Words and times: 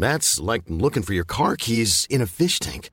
That's 0.00 0.40
like 0.40 0.62
looking 0.68 1.04
for 1.04 1.14
your 1.14 1.24
car 1.24 1.56
keys 1.56 2.06
in 2.10 2.20
a 2.22 2.26
fish 2.26 2.58
tank. 2.58 2.90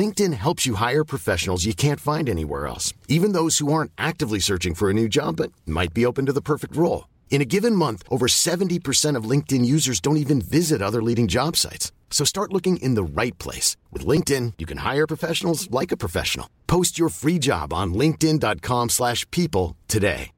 LinkedIn 0.00 0.34
helps 0.34 0.66
you 0.66 0.74
hire 0.74 1.04
professionals 1.04 1.64
you 1.64 1.74
can't 1.74 2.00
find 2.00 2.28
anywhere 2.28 2.66
else, 2.66 2.94
even 3.08 3.32
those 3.32 3.58
who 3.58 3.72
aren't 3.72 3.92
actively 3.98 4.38
searching 4.38 4.74
for 4.74 4.88
a 4.88 4.94
new 4.94 5.08
job 5.08 5.36
but 5.36 5.52
might 5.66 5.92
be 5.92 6.06
open 6.06 6.26
to 6.26 6.32
the 6.32 6.40
perfect 6.40 6.76
role. 6.76 7.08
In 7.30 7.42
a 7.42 7.50
given 7.56 7.74
month, 7.74 8.02
over 8.08 8.26
70% 8.28 9.16
of 9.16 9.30
LinkedIn 9.30 9.64
users 9.64 10.00
don't 10.00 10.16
even 10.16 10.40
visit 10.40 10.80
other 10.80 11.02
leading 11.02 11.28
job 11.28 11.56
sites. 11.56 11.92
So 12.10 12.24
start 12.24 12.52
looking 12.52 12.78
in 12.78 12.94
the 12.94 13.20
right 13.20 13.36
place. 13.38 13.76
With 13.92 14.06
LinkedIn, 14.06 14.54
you 14.58 14.64
can 14.64 14.78
hire 14.78 15.06
professionals 15.06 15.70
like 15.70 15.92
a 15.92 15.96
professional. 15.98 16.48
Post 16.66 16.98
your 16.98 17.10
free 17.10 17.38
job 17.38 17.72
on 17.72 17.92
linkedin.com/people 17.92 18.88
slash 18.88 19.30
people 19.30 19.76
today. 19.88 20.35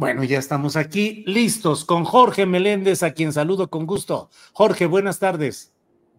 Bueno, 0.00 0.24
ya 0.24 0.38
estamos 0.38 0.76
aquí 0.76 1.22
listos 1.26 1.84
con 1.84 2.04
Jorge 2.04 2.46
Meléndez, 2.46 3.02
a 3.02 3.12
quien 3.12 3.34
saludo 3.34 3.68
con 3.68 3.84
gusto. 3.84 4.30
Jorge, 4.54 4.86
buenas 4.86 5.18
tardes. 5.18 5.74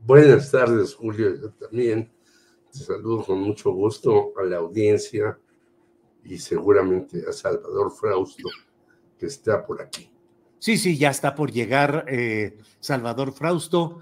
Buenas 0.05 0.51
tardes, 0.51 0.93
Julio. 0.93 1.33
Yo 1.33 1.49
también 1.53 2.13
te 2.71 2.77
saludo 2.77 3.25
con 3.25 3.39
mucho 3.39 3.71
gusto 3.71 4.33
a 4.39 4.43
la 4.43 4.57
audiencia 4.57 5.39
y 6.23 6.37
seguramente 6.37 7.23
a 7.27 7.33
Salvador 7.33 7.91
Frausto, 7.91 8.49
que 9.17 9.25
está 9.25 9.65
por 9.65 9.81
aquí. 9.81 10.13
Sí, 10.59 10.77
sí, 10.77 10.95
ya 10.95 11.09
está 11.09 11.33
por 11.33 11.51
llegar 11.51 12.05
eh, 12.07 12.59
Salvador 12.79 13.33
Frausto. 13.33 13.97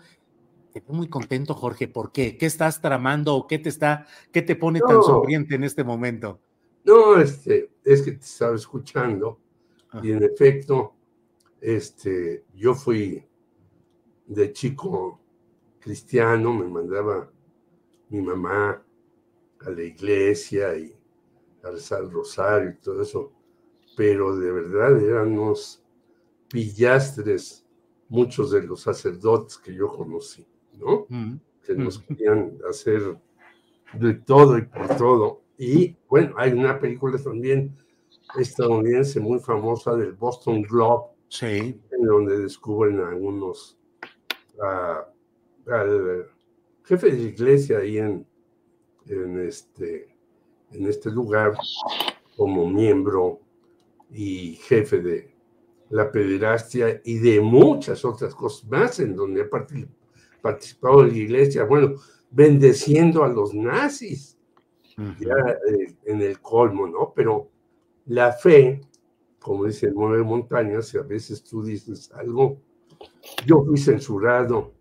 Veo 0.74 0.84
muy 0.90 1.08
contento, 1.08 1.54
Jorge. 1.54 1.88
¿Por 1.88 2.12
qué? 2.12 2.38
¿Qué 2.38 2.48
estás 2.48 2.82
tramando 2.82 3.34
o 3.34 3.48
qué 3.48 3.60
te 3.60 3.70
está, 3.70 4.08
qué 4.34 4.42
te 4.42 4.58
pone 4.58 4.82
tan 4.82 5.02
sonriente 5.02 5.56
en 5.56 5.64
este 5.64 5.86
momento? 5.86 6.42
No, 6.84 7.18
este, 7.18 7.72
es 7.86 8.02
que 8.02 8.12
te 8.12 8.26
estaba 8.26 8.58
escuchando 8.58 9.40
y 10.02 10.12
en 10.12 10.24
efecto, 10.24 10.94
este, 11.62 12.46
yo 12.56 12.74
fui 12.74 13.24
de 14.28 14.54
chico 14.54 15.20
cristiano, 15.80 16.54
me 16.54 16.68
mandaba 16.68 17.30
mi 18.10 18.22
mamá 18.22 18.84
a 19.62 19.70
la 19.70 19.84
iglesia 19.84 20.78
y 20.78 20.96
a 21.64 21.72
rezar 21.72 22.04
el 22.04 22.12
rosario 22.12 22.70
y 22.70 22.76
todo 22.76 23.02
eso, 23.02 23.32
pero 23.98 24.36
de 24.38 24.52
verdad 24.52 25.02
eran 25.02 25.38
unos 25.38 25.84
pillastres 26.50 27.66
muchos 28.08 28.52
de 28.52 28.64
los 28.64 28.82
sacerdotes 28.82 29.58
que 29.58 29.74
yo 29.74 29.88
conocí, 29.90 30.46
¿no? 30.74 31.06
Mm. 31.10 31.36
que 31.64 31.76
nos 31.76 32.00
querían 32.00 32.58
hacer 32.68 33.20
de 33.94 34.14
todo 34.16 34.58
y 34.58 34.64
por 34.64 34.98
todo. 34.98 35.42
Y 35.58 35.96
bueno, 36.08 36.34
hay 36.38 36.54
una 36.54 36.80
película 36.80 37.18
también 37.22 37.76
estadounidense 38.38 39.20
muy 39.20 39.40
famosa 39.40 39.96
del 39.96 40.14
Boston 40.14 40.62
Globe, 40.64 41.12
Sí. 41.30 41.80
en 41.92 42.06
donde 42.06 42.40
descubren 42.40 43.00
a 43.02 43.10
algunos, 43.10 43.78
a- 44.62 45.06
al 45.68 46.26
jefe 46.84 47.12
de 47.12 47.22
iglesia 47.22 47.80
ahí 47.80 47.98
en, 48.00 48.26
en, 49.08 49.40
este, 49.40 50.16
en 50.72 50.88
este 50.88 51.12
lugar 51.12 51.54
como 52.36 52.68
miembro 52.70 53.40
y 54.12 54.56
jefe 54.56 55.00
de 55.02 55.34
la 55.92 56.12
pederastia 56.12 57.02
y 57.04 57.18
de 57.20 57.42
muchas 57.42 58.04
otras 58.06 58.34
cosas 58.36 58.68
más, 58.70 59.00
en 59.00 59.16
donde 59.16 59.42
ha 59.44 59.50
parti- 59.50 59.88
participado 60.42 61.04
la 61.04 61.14
iglesia, 61.14 61.64
bueno, 61.66 61.96
bendeciendo 62.32 63.24
a 63.24 63.28
los 63.28 63.54
nazis 63.54 64.38
ya 65.20 65.34
eh, 65.72 65.96
en 66.06 66.22
el 66.22 66.40
colmo, 66.42 66.86
¿no? 66.88 67.14
Pero 67.16 67.50
la 68.10 68.32
fe, 68.32 68.82
como 69.40 69.66
dice 69.66 69.86
el 69.86 69.94
Nueve 69.94 70.24
Montañas, 70.24 70.94
y 70.94 70.98
a 70.98 71.04
veces 71.04 71.44
tú 71.44 71.64
dices 71.64 72.12
algo, 72.12 72.60
yo 73.46 73.64
fui 73.64 73.78
censurado 73.78 74.74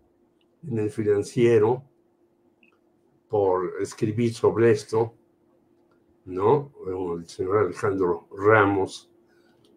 en 0.67 0.79
el 0.79 0.89
financiero 0.89 1.83
por 3.27 3.75
escribir 3.79 4.33
sobre 4.33 4.71
esto, 4.71 5.13
¿no? 6.25 6.73
El 7.17 7.27
señor 7.29 7.59
Alejandro 7.59 8.27
Ramos 8.35 9.11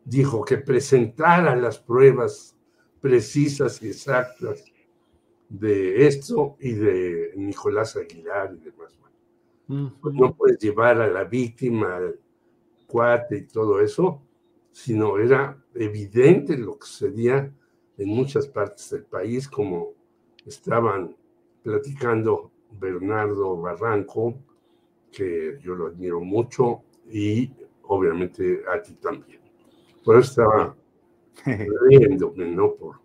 dijo 0.04 0.44
que 0.44 0.56
presentara 0.56 1.54
las 1.54 1.78
pruebas 1.78 2.56
precisas 3.02 3.82
y 3.82 3.88
exactas 3.88 4.64
de 5.50 6.06
esto 6.06 6.56
y 6.58 6.72
de 6.72 7.32
Nicolás 7.36 7.96
Aguilar 7.96 8.54
y 8.54 8.64
demás. 8.64 8.98
Pues 10.00 10.14
no 10.14 10.34
puedes 10.34 10.58
llevar 10.58 11.00
a 11.00 11.08
la 11.08 11.24
víctima, 11.24 11.96
al 11.96 12.21
cuate 12.86 13.38
y 13.38 13.46
todo 13.46 13.80
eso, 13.80 14.22
sino 14.70 15.18
era 15.18 15.56
evidente 15.74 16.56
lo 16.56 16.78
que 16.78 16.86
sucedía 16.86 17.52
en 17.98 18.08
muchas 18.08 18.46
partes 18.46 18.90
del 18.90 19.04
país, 19.04 19.48
como 19.48 19.92
estaban 20.46 21.16
platicando 21.62 22.50
Bernardo 22.80 23.60
Barranco, 23.60 24.34
que 25.10 25.58
yo 25.62 25.74
lo 25.74 25.88
admiro 25.88 26.20
mucho, 26.20 26.82
y 27.10 27.50
obviamente 27.84 28.62
a 28.72 28.80
ti 28.80 28.94
también. 28.94 29.40
Por 30.04 30.18
eso 30.18 30.30
estaba 30.30 30.76
riéndome, 31.88 32.46
¿no? 32.46 32.72
Por, 32.74 32.96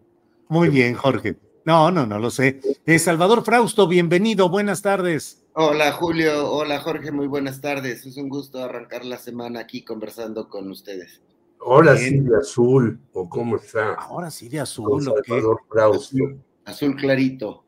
Muy 0.48 0.70
bien, 0.70 0.94
Jorge. 0.96 1.38
No, 1.66 1.92
no, 1.92 2.06
no 2.06 2.18
lo 2.18 2.32
sé. 2.32 2.62
Eh, 2.86 2.98
Salvador 2.98 3.44
Frausto, 3.44 3.88
bienvenido, 3.90 4.48
buenas 4.50 4.82
tardes. 4.82 5.46
Hola 5.60 5.92
Julio, 5.92 6.52
hola 6.52 6.80
Jorge, 6.82 7.12
muy 7.12 7.26
buenas 7.26 7.62
tardes. 7.62 8.06
Es 8.06 8.16
un 8.18 8.30
gusto 8.30 8.60
arrancar 8.64 9.04
la 9.06 9.18
semana 9.18 9.60
aquí 9.62 9.84
conversando 9.84 10.50
con 10.50 10.70
ustedes. 10.70 11.24
Ahora 11.60 11.94
Bien. 11.94 12.10
sí 12.10 12.20
de 12.20 12.38
azul, 12.38 13.00
o 13.12 13.28
cómo 13.28 13.56
está. 13.56 13.94
Ahora 13.96 14.30
sí 14.30 14.50
de 14.50 14.60
azul, 14.60 15.08
¿o 15.10 15.16
qué? 15.16 15.30
Salvador 15.32 15.62
Frausto. 15.68 16.16
Azul 16.64 16.96
clarito. 16.96 17.64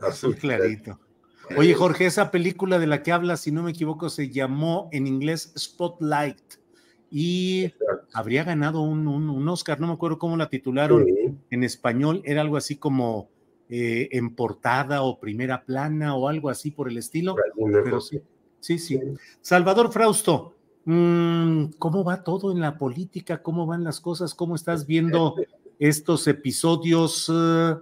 Azul 0.00 0.36
clarito. 0.36 1.00
Oye, 1.56 1.74
Jorge, 1.74 2.06
esa 2.06 2.30
película 2.30 2.78
de 2.78 2.86
la 2.86 3.02
que 3.02 3.10
hablas, 3.10 3.40
si 3.40 3.50
no 3.50 3.64
me 3.64 3.72
equivoco, 3.72 4.08
se 4.08 4.30
llamó 4.30 4.88
en 4.92 5.08
inglés 5.08 5.52
Spotlight 5.58 6.38
y 7.10 7.72
habría 8.12 8.44
ganado 8.44 8.82
un, 8.82 9.08
un- 9.08 9.28
un 9.28 9.48
Oscar, 9.48 9.80
no 9.80 9.88
me 9.88 9.94
acuerdo 9.94 10.18
cómo 10.20 10.36
la 10.36 10.48
titularon 10.48 11.04
Sí. 11.04 11.34
en 11.50 11.64
español, 11.64 12.22
era 12.24 12.40
algo 12.40 12.56
así 12.56 12.76
como 12.76 13.28
eh, 13.68 14.08
en 14.12 14.34
portada 14.34 15.02
o 15.02 15.18
primera 15.18 15.64
plana 15.64 16.14
o 16.16 16.28
algo 16.28 16.50
así 16.50 16.70
por 16.70 16.88
el 16.88 16.98
estilo. 16.98 17.36
Pero 17.56 18.00
sí, 18.00 18.20
sí, 18.60 18.78
sí. 18.78 19.00
Salvador 19.40 19.92
Frausto, 19.92 20.54
mm, 20.84 21.64
¿cómo 21.78 22.04
va 22.04 22.22
todo 22.22 22.52
en 22.52 22.60
la 22.60 22.76
política? 22.76 23.42
¿Cómo 23.42 23.66
van 23.66 23.84
las 23.84 24.00
cosas? 24.00 24.34
¿Cómo 24.34 24.54
estás 24.54 24.86
viendo 24.86 25.36
estos 25.78 26.26
episodios, 26.28 27.30
eh, 27.32 27.74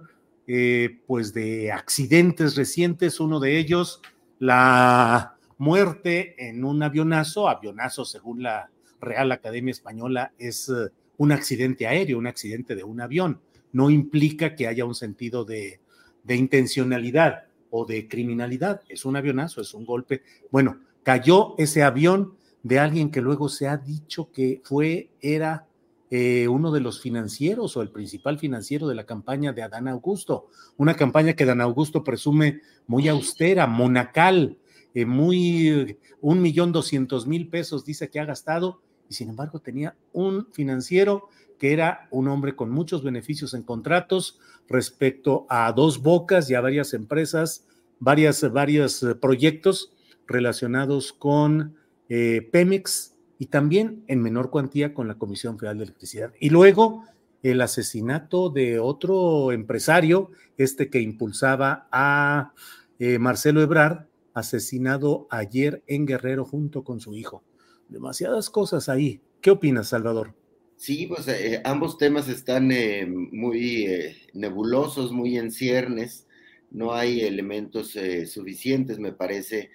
eh, 0.47 0.99
pues, 1.07 1.33
de 1.33 1.71
accidentes 1.71 2.55
recientes? 2.55 3.19
Uno 3.19 3.39
de 3.39 3.57
ellos, 3.57 4.01
la 4.39 5.37
muerte 5.61 6.49
en 6.49 6.65
un 6.65 6.81
avionazo, 6.81 7.47
avionazo 7.47 8.03
según 8.03 8.41
la 8.41 8.71
Real 8.99 9.31
Academia 9.31 9.71
Española, 9.71 10.33
es 10.39 10.69
eh, 10.69 10.89
un 11.17 11.31
accidente 11.31 11.85
aéreo, 11.85 12.17
un 12.17 12.25
accidente 12.25 12.75
de 12.75 12.83
un 12.83 12.99
avión. 12.99 13.39
No 13.73 13.89
implica 13.89 14.55
que 14.55 14.67
haya 14.67 14.85
un 14.85 14.95
sentido 14.95 15.45
de, 15.45 15.79
intencionalidad 16.27 17.45
o 17.69 17.85
de 17.85 18.07
criminalidad. 18.07 18.81
Es 18.89 19.05
un 19.05 19.15
avionazo, 19.15 19.61
es 19.61 19.73
un 19.73 19.85
golpe. 19.85 20.23
Bueno, 20.51 20.79
cayó 21.03 21.55
ese 21.57 21.83
avión 21.83 22.35
de 22.63 22.79
alguien 22.79 23.11
que 23.11 23.21
luego 23.21 23.49
se 23.49 23.67
ha 23.67 23.77
dicho 23.77 24.31
que 24.31 24.61
fue, 24.63 25.09
era 25.19 25.67
eh, 26.09 26.47
uno 26.47 26.71
de 26.71 26.81
los 26.81 27.01
financieros 27.01 27.75
o 27.77 27.81
el 27.81 27.89
principal 27.89 28.37
financiero 28.37 28.87
de 28.87 28.95
la 28.95 29.05
campaña 29.05 29.53
de 29.53 29.63
Adán 29.63 29.87
Augusto, 29.87 30.49
una 30.77 30.95
campaña 30.95 31.33
que 31.33 31.43
Adán 31.43 31.61
Augusto 31.61 32.03
presume 32.03 32.61
muy 32.85 33.07
austera, 33.07 33.65
monacal, 33.65 34.57
eh, 34.93 35.05
muy 35.05 35.97
un 36.19 36.41
millón 36.41 36.71
doscientos 36.71 37.25
mil 37.25 37.47
pesos 37.47 37.85
dice 37.85 38.09
que 38.09 38.19
ha 38.19 38.25
gastado 38.25 38.81
y 39.11 39.13
sin 39.13 39.29
embargo 39.29 39.59
tenía 39.59 39.93
un 40.13 40.47
financiero 40.53 41.27
que 41.59 41.73
era 41.73 42.07
un 42.11 42.29
hombre 42.29 42.55
con 42.55 42.69
muchos 42.69 43.03
beneficios 43.03 43.53
en 43.53 43.61
contratos 43.61 44.39
respecto 44.69 45.45
a 45.49 45.73
dos 45.73 46.01
bocas 46.01 46.49
y 46.49 46.55
a 46.55 46.61
varias 46.61 46.93
empresas, 46.93 47.67
varias, 47.99 48.49
varios 48.53 49.03
eh, 49.03 49.13
proyectos 49.15 49.91
relacionados 50.27 51.11
con 51.11 51.75
eh, 52.07 52.47
Pemex 52.53 53.15
y 53.37 53.47
también 53.47 54.05
en 54.07 54.21
menor 54.21 54.49
cuantía 54.49 54.93
con 54.93 55.09
la 55.09 55.15
Comisión 55.15 55.59
Federal 55.59 55.79
de 55.79 55.83
Electricidad. 55.83 56.31
Y 56.39 56.49
luego 56.49 57.03
el 57.43 57.59
asesinato 57.59 58.49
de 58.49 58.79
otro 58.79 59.51
empresario, 59.51 60.31
este 60.57 60.89
que 60.89 61.01
impulsaba 61.01 61.89
a 61.91 62.53
eh, 62.97 63.19
Marcelo 63.19 63.61
Ebrard, 63.61 64.05
asesinado 64.33 65.27
ayer 65.29 65.83
en 65.85 66.05
Guerrero 66.05 66.45
junto 66.45 66.85
con 66.85 67.01
su 67.01 67.13
hijo. 67.13 67.43
Demasiadas 67.91 68.49
cosas 68.49 68.87
ahí. 68.87 69.19
¿Qué 69.41 69.51
opinas, 69.51 69.89
Salvador? 69.89 70.33
Sí, 70.77 71.07
pues 71.07 71.27
eh, 71.27 71.61
ambos 71.65 71.97
temas 71.97 72.29
están 72.29 72.71
eh, 72.71 73.05
muy 73.05 73.85
eh, 73.85 74.15
nebulosos, 74.33 75.11
muy 75.11 75.37
en 75.37 75.51
ciernes. 75.51 76.25
No 76.71 76.93
hay 76.93 77.21
elementos 77.21 77.97
suficientes, 78.27 78.97
me 78.97 79.11
parece, 79.11 79.71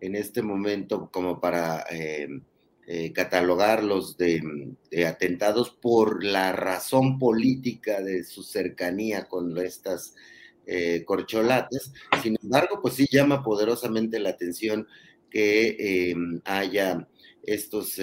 en 0.00 0.14
este 0.14 0.42
momento 0.42 1.10
como 1.10 1.40
para 1.40 1.84
catalogarlos 3.14 4.16
de, 4.16 4.40
de, 4.92 5.06
atentados 5.06 5.70
por 5.70 6.22
la 6.22 6.52
razón 6.52 7.18
política 7.18 8.00
de 8.00 8.22
su 8.22 8.44
cercanía 8.44 9.24
con 9.24 9.58
estas 9.58 10.14
corcholates. 11.04 11.92
Sin 12.22 12.38
embargo, 12.40 12.78
pues 12.80 12.94
sí 12.94 13.08
llama 13.10 13.42
poderosamente 13.42 14.20
la 14.20 14.30
atención 14.30 14.86
que 15.28 16.14
haya 16.44 17.08
estos 17.46 17.98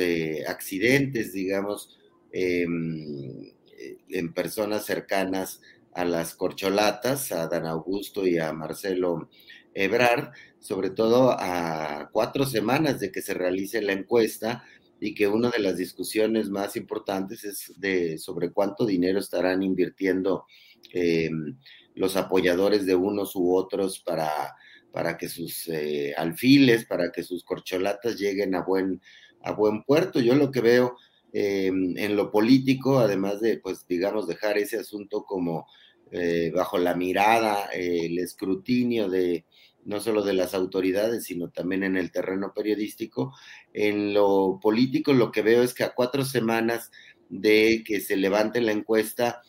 accidentes, 0.48 1.34
digamos, 1.34 1.98
Em, 2.34 3.45
eh, 3.78 3.98
en 4.10 4.34
personas 4.34 4.86
cercanas 4.86 5.62
a 5.94 6.04
las 6.04 6.34
corcholatas, 6.34 7.31
a 7.31 7.48
Dan 7.48 7.68
Augusto 7.68 8.25
y 8.25 8.40
a 8.40 8.51
Marcelo 8.54 9.30
Ebrard, 9.75 10.31
sobre 10.60 10.90
todo 10.90 11.31
a 11.31 12.10
cuatro 12.12 12.48
semanas 12.48 13.00
de 13.00 13.12
que 13.12 13.22
se 13.22 13.36
realice 13.36 13.84
la 13.84 13.94
encuesta 13.94 14.63
y 15.00 15.13
que 15.13 15.28
una 15.28 15.51
de 15.51 15.60
las 15.60 15.78
discusiones 15.78 16.50
más 16.50 16.75
importantes 16.75 17.44
es 17.44 17.74
de 17.78 18.18
sobre 18.18 18.51
cuánto 18.51 18.88
dinero 18.88 19.19
estarán 19.19 19.62
invirtiendo 19.62 20.45
em, 20.92 21.57
los 21.94 22.16
apoyadores 22.16 22.88
de 22.88 22.95
unos 22.95 23.36
u 23.36 23.54
otros 23.56 24.00
para, 24.00 24.56
para 24.94 25.18
que 25.18 25.28
sus 25.28 25.68
eh, 25.69 26.13
alfiles, 26.16 26.86
para 26.86 27.12
que 27.12 27.24
sus 27.24 27.44
corcholatas 27.44 28.16
lleguen 28.16 28.54
a 28.54 28.62
buen, 28.62 29.01
a 29.42 29.51
buen 29.51 29.84
puerto. 29.84 30.19
Yo 30.19 30.36
lo 30.36 30.51
que 30.51 30.62
veo 30.62 30.95
eh, 31.34 31.66
en 31.66 32.16
lo 32.16 32.31
político, 32.31 33.00
además 33.00 33.42
de, 33.42 33.57
pues, 33.57 33.88
digamos, 33.88 34.28
dejar 34.28 34.60
ese 34.60 34.78
asunto 34.78 35.24
como 35.24 35.66
eh, 36.12 36.51
bajo 36.56 36.78
la 36.78 36.94
mirada, 36.94 37.66
el 37.74 38.19
escrutinio 38.19 39.10
de 39.10 39.45
no 39.84 40.00
solo 40.00 40.22
de 40.22 40.34
las 40.34 40.54
autoridades, 40.54 41.25
sino 41.25 41.50
también 41.50 41.84
en 41.84 41.98
el 41.98 42.12
terreno 42.12 42.54
periodístico. 42.54 43.34
En 43.74 44.13
lo 44.13 44.60
político, 44.62 45.12
lo 45.12 45.31
que 45.31 45.42
veo 45.42 45.63
es 45.63 45.74
que 45.74 45.84
a 45.84 45.95
cuatro 45.95 46.24
semanas 46.24 46.92
de 47.30 47.84
que 47.84 48.00
se 48.00 48.16
levante 48.16 48.62
la 48.62 48.72
encuesta, 48.72 49.42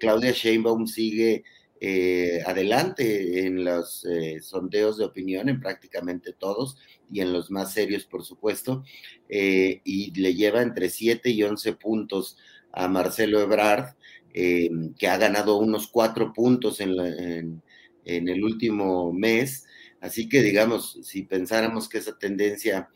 Claudia 0.00 0.32
Sheinbaum 0.32 0.86
sigue 0.86 1.44
eh, 1.86 2.40
adelante 2.46 3.44
en 3.44 3.62
los 3.62 4.06
eh, 4.06 4.40
sondeos 4.40 4.96
de 4.96 5.04
opinión, 5.04 5.50
en 5.50 5.60
prácticamente 5.60 6.32
todos, 6.32 6.78
y 7.12 7.20
en 7.20 7.30
los 7.30 7.50
más 7.50 7.74
serios, 7.74 8.06
por 8.06 8.24
supuesto, 8.24 8.84
eh, 9.28 9.82
y 9.84 10.18
le 10.18 10.34
lleva 10.34 10.62
entre 10.62 10.88
7 10.88 11.28
y 11.28 11.42
11 11.42 11.74
puntos 11.74 12.38
a 12.72 12.88
Marcelo 12.88 13.38
Ebrard, 13.38 13.96
que 14.32 15.08
ha 15.08 15.18
ganado 15.18 15.58
unos 15.58 15.86
4 15.88 16.32
puntos 16.32 16.80
en, 16.80 17.62
en, 18.06 18.28
el 18.30 18.42
último 18.42 19.12
mes. 19.12 19.66
Así 20.00 20.26
que, 20.26 20.40
digamos, 20.40 20.98
si 21.02 21.24
pensáramos 21.24 21.90
que 21.90 21.98
esa 21.98 22.18
tendencia 22.18 22.88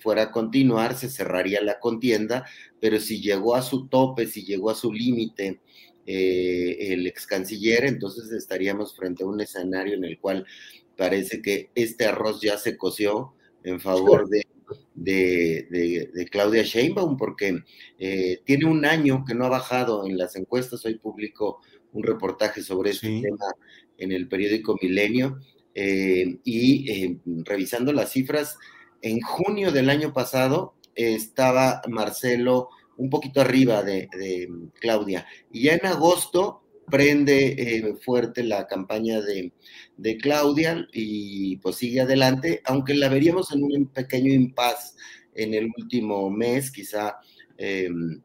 fuera 0.00 0.22
a 0.22 0.30
continuar, 0.30 0.96
se 0.96 1.08
cerraría 1.10 1.60
la 1.60 1.80
contienda, 1.80 2.46
pero 2.80 3.00
si 3.00 3.20
llegó 3.20 3.56
a 3.56 3.62
su 3.62 3.88
tope, 3.88 4.28
si 4.28 4.44
llegó 4.44 4.70
a 4.70 4.76
su 4.76 4.92
límite, 4.92 5.60
eh, 6.06 6.92
el 6.92 7.06
ex 7.06 7.26
canciller, 7.26 7.84
entonces 7.84 8.30
estaríamos 8.32 8.96
frente 8.96 9.22
a 9.22 9.26
un 9.26 9.40
escenario 9.40 9.94
en 9.94 10.04
el 10.04 10.18
cual 10.18 10.46
parece 10.96 11.40
que 11.40 11.70
este 11.74 12.06
arroz 12.06 12.40
ya 12.40 12.58
se 12.58 12.76
coció 12.76 13.34
en 13.62 13.80
favor 13.80 14.28
de, 14.28 14.46
de, 14.94 16.28
Claudia 16.30 16.62
Sheinbaum, 16.62 17.16
porque 17.16 17.60
eh, 17.98 18.40
tiene 18.44 18.66
un 18.66 18.84
año 18.84 19.24
que 19.24 19.34
no 19.34 19.44
ha 19.44 19.50
bajado 19.50 20.06
en 20.06 20.18
las 20.18 20.36
encuestas. 20.36 20.84
Hoy 20.84 20.98
publicó 20.98 21.60
un 21.92 22.02
reportaje 22.02 22.62
sobre 22.62 22.90
este 22.90 23.20
tema 23.20 23.46
en 23.98 24.12
el 24.12 24.28
periódico 24.28 24.76
Milenio 24.80 25.38
eh, 25.74 26.38
y 26.44 27.18
revisando 27.44 27.92
las 27.92 28.10
cifras, 28.10 28.58
en 29.00 29.20
junio 29.20 29.72
del 29.72 29.90
año 29.90 30.12
pasado 30.12 30.74
estaba 30.94 31.82
Marcelo 31.88 32.68
un 32.96 33.10
poquito 33.10 33.40
arriba 33.40 33.82
de, 33.82 34.08
Claudia. 34.80 35.26
Y 35.50 35.64
ya 35.64 35.74
en 35.74 35.86
agosto 35.86 36.62
prende 36.90 37.54
eh, 37.58 37.94
fuerte 38.02 38.42
la 38.42 38.66
campaña 38.66 39.20
de, 39.20 39.52
Claudia 40.20 40.86
y 40.92 41.56
pues 41.58 41.76
sigue 41.76 42.00
adelante, 42.00 42.60
aunque 42.64 42.94
la 42.94 43.08
veríamos 43.08 43.52
en 43.52 43.62
un 43.62 43.86
pequeño 43.86 44.32
impas 44.32 44.96
en 45.34 45.54
el 45.54 45.70
último 45.76 46.28
mes, 46.28 46.70
quizá 46.70 47.16
em, 47.56 48.20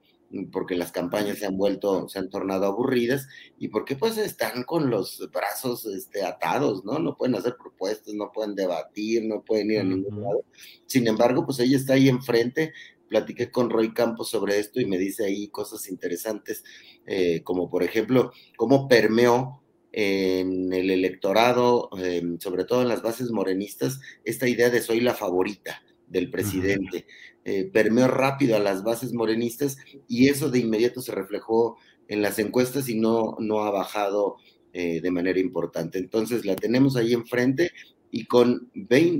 porque 0.51 0.75
las 0.75 0.91
campañas 0.91 1.37
se 1.37 1.45
han 1.45 1.57
vuelto, 1.57 2.09
se 2.09 2.19
han 2.19 2.29
tornado 2.29 2.65
aburridas 2.65 3.27
y 3.57 3.69
porque 3.69 3.95
pues 3.95 4.17
están 4.17 4.63
con 4.63 4.89
los 4.89 5.29
brazos 5.31 5.85
este, 5.85 6.23
atados, 6.23 6.83
¿no? 6.83 6.99
No 6.99 7.15
pueden 7.15 7.35
hacer 7.35 7.55
propuestas, 7.57 8.13
no 8.13 8.31
pueden 8.31 8.55
debatir, 8.55 9.23
no 9.25 9.43
pueden 9.43 9.71
ir 9.71 9.79
a 9.79 9.83
ningún 9.83 10.21
lado. 10.21 10.43
Sin 10.85 11.07
embargo, 11.07 11.45
pues 11.45 11.59
ella 11.59 11.77
está 11.77 11.93
ahí 11.93 12.09
enfrente 12.09 12.73
platiqué 13.07 13.51
con 13.51 13.69
Roy 13.69 13.93
Campos 13.93 14.29
sobre 14.29 14.59
esto 14.59 14.79
y 14.79 14.85
me 14.85 14.97
dice 14.97 15.25
ahí 15.25 15.47
cosas 15.49 15.89
interesantes, 15.89 16.63
eh, 17.05 17.41
como 17.43 17.69
por 17.69 17.83
ejemplo, 17.83 18.31
cómo 18.55 18.87
permeó 18.87 19.61
en 19.91 20.71
el 20.73 20.91
electorado, 20.91 21.89
em, 21.97 22.39
sobre 22.39 22.65
todo 22.65 22.81
en 22.81 22.87
las 22.87 23.01
bases 23.01 23.31
morenistas, 23.31 23.99
esta 24.23 24.47
idea 24.47 24.69
de 24.69 24.81
soy 24.81 24.99
la 24.99 25.13
favorita 25.13 25.81
del 26.07 26.29
presidente. 26.29 27.05
Eh, 27.45 27.69
permeó 27.71 28.07
rápido 28.07 28.55
a 28.55 28.59
las 28.59 28.83
bases 28.83 29.13
morenistas 29.13 29.77
y 30.07 30.27
eso 30.27 30.49
de 30.49 30.59
inmediato 30.59 31.01
se 31.01 31.13
reflejó 31.13 31.77
en 32.07 32.21
las 32.21 32.39
encuestas 32.39 32.89
y 32.89 32.99
no, 32.99 33.37
no 33.39 33.63
ha 33.63 33.71
bajado 33.71 34.37
eh, 34.73 35.01
de 35.01 35.11
manera 35.11 35.39
importante. 35.39 35.97
Entonces 35.97 36.45
la 36.45 36.55
tenemos 36.55 36.95
ahí 36.95 37.13
enfrente 37.13 37.71
y 38.11 38.25
con, 38.25 38.69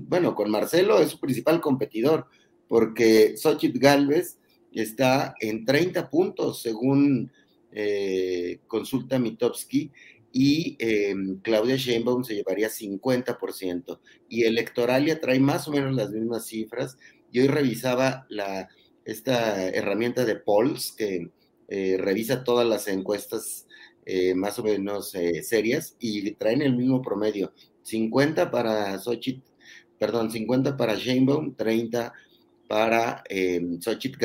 bueno, 0.04 0.36
con 0.36 0.52
Marcelo 0.52 1.00
es 1.00 1.12
su 1.12 1.20
principal 1.20 1.62
competidor 1.62 2.28
porque 2.68 3.36
Xochitl 3.38 3.80
Galvez 3.80 4.38
está 4.72 5.36
en 5.40 5.66
30 5.66 6.10
puntos 6.10 6.62
según 6.62 7.32
eh, 7.72 8.60
consulta 8.68 9.20
Mitowski 9.20 9.92
y 10.32 10.76
em, 10.80 11.40
Claudia 11.42 11.78
Sheinbaum 11.78 12.24
se 12.24 12.36
llevaría 12.36 12.70
50% 12.70 14.00
y 14.30 14.44
Electoralia 14.44 15.20
trae 15.20 15.40
más 15.40 15.68
o 15.68 15.72
menos 15.72 15.96
las 15.96 16.12
mismas 16.12 16.46
cifras. 16.46 16.98
Yo 17.32 17.42
hoy 17.42 17.48
revisaba 17.48 18.26
la, 18.30 18.70
esta 19.06 19.68
herramienta 19.68 20.26
de 20.26 20.36
Polls 20.36 20.92
que 20.92 21.32
eh, 21.70 21.98
revisa 22.00 22.44
todas 22.44 22.68
las 22.68 22.88
encuestas 22.88 23.68
eh, 24.06 24.36
más 24.36 24.60
o 24.60 24.64
menos 24.64 25.14
serias 25.44 25.96
y 26.00 26.32
traen 26.32 26.62
el 26.62 26.76
mismo 26.76 27.02
promedio, 27.02 27.52
50 27.84 28.52
para 28.52 28.98
Xochitl, 29.00 29.42
perdón, 30.00 30.32
50 30.32 30.78
para 30.78 30.96
Sheinbaum, 30.96 31.56
30 31.56 32.14
para 32.14 32.27
eh, 33.30 33.62
Xochitl 33.80 34.18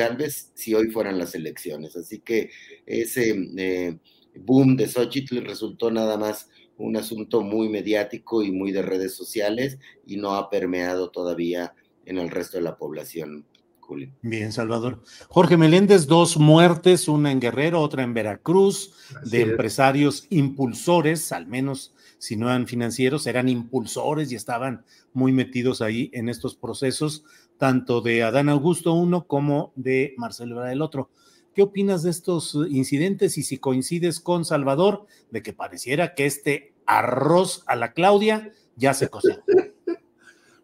si 0.53 0.73
hoy 0.73 0.89
fueran 0.91 1.17
las 1.17 1.35
elecciones. 1.35 1.95
Así 1.95 2.19
que 2.19 2.49
ese 2.85 3.35
eh, 3.57 3.97
boom 4.35 4.75
de 4.75 4.87
Xochitl 4.87 5.43
resultó 5.45 5.91
nada 5.91 6.17
más 6.17 6.49
un 6.77 6.97
asunto 6.97 7.41
muy 7.41 7.69
mediático 7.69 8.43
y 8.43 8.51
muy 8.51 8.71
de 8.71 8.81
redes 8.81 9.15
sociales 9.15 9.77
y 10.05 10.17
no 10.17 10.35
ha 10.35 10.49
permeado 10.49 11.09
todavía 11.09 11.73
en 12.05 12.17
el 12.17 12.29
resto 12.29 12.57
de 12.57 12.63
la 12.63 12.77
población. 12.77 13.45
Julio. 13.83 14.09
Bien, 14.21 14.51
Salvador. 14.51 15.03
Jorge 15.29 15.57
Meléndez, 15.57 16.07
dos 16.07 16.37
muertes, 16.37 17.07
una 17.07 17.31
en 17.31 17.39
Guerrero, 17.39 17.81
otra 17.81 18.03
en 18.03 18.13
Veracruz, 18.13 18.93
de 19.25 19.41
empresarios 19.41 20.25
impulsores, 20.29 21.31
al 21.31 21.47
menos 21.47 21.93
si 22.17 22.37
no 22.37 22.47
eran 22.47 22.67
financieros, 22.67 23.27
eran 23.27 23.49
impulsores 23.49 24.31
y 24.31 24.35
estaban 24.35 24.85
muy 25.11 25.33
metidos 25.33 25.81
ahí 25.81 26.09
en 26.13 26.29
estos 26.29 26.55
procesos 26.55 27.25
tanto 27.57 28.01
de 28.01 28.23
Adán 28.23 28.49
Augusto 28.49 28.93
uno 28.93 29.25
como 29.25 29.71
de 29.75 30.13
Marcelo 30.17 30.55
Ebrard 30.55 30.71
el 30.71 30.81
otro. 30.81 31.09
¿Qué 31.53 31.61
opinas 31.61 32.03
de 32.03 32.09
estos 32.09 32.57
incidentes 32.69 33.37
y 33.37 33.43
si 33.43 33.57
coincides 33.57 34.19
con 34.19 34.43
Salvador 34.43 35.05
de 35.29 35.43
que 35.43 35.53
pareciera 35.53 36.15
que 36.15 36.25
este 36.25 36.73
arroz 36.85 37.63
a 37.67 37.75
la 37.75 37.93
Claudia 37.93 38.51
ya 38.75 38.93
se 38.93 39.07
coció? 39.09 39.43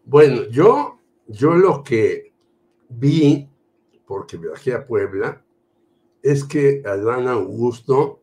Bueno, 0.02 0.48
yo, 0.50 0.98
yo 1.28 1.54
lo 1.54 1.84
que 1.84 2.29
vi, 2.90 3.48
porque 4.06 4.36
viajé 4.36 4.74
a 4.74 4.86
Puebla, 4.86 5.42
es 6.22 6.44
que 6.44 6.82
Adán 6.84 7.28
Augusto 7.28 8.20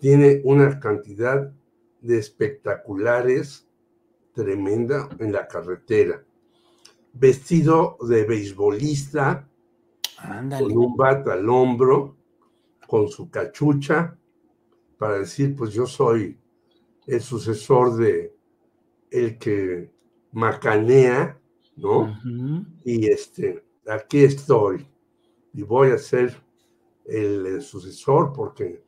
tiene 0.00 0.40
una 0.44 0.80
cantidad 0.80 1.52
de 2.00 2.18
espectaculares 2.18 3.68
tremenda 4.32 5.08
en 5.18 5.32
la 5.32 5.46
carretera. 5.46 6.24
Vestido 7.12 7.98
de 8.08 8.24
beisbolista, 8.24 9.48
con 10.58 10.76
un 10.76 10.96
bat 10.96 11.28
al 11.28 11.48
hombro, 11.48 12.16
con 12.88 13.08
su 13.08 13.30
cachucha, 13.30 14.16
para 14.98 15.18
decir, 15.18 15.54
pues 15.54 15.72
yo 15.72 15.86
soy 15.86 16.38
el 17.06 17.20
sucesor 17.20 17.96
de 17.96 18.34
el 19.10 19.38
que 19.38 19.90
macanea, 20.32 21.38
¿no? 21.76 22.18
Y 22.84 23.06
este, 23.08 23.62
aquí 23.86 24.24
estoy 24.24 24.86
y 25.52 25.62
voy 25.62 25.90
a 25.90 25.98
ser 25.98 26.34
el, 27.04 27.60
sucesor 27.62 28.32
porque 28.32 28.82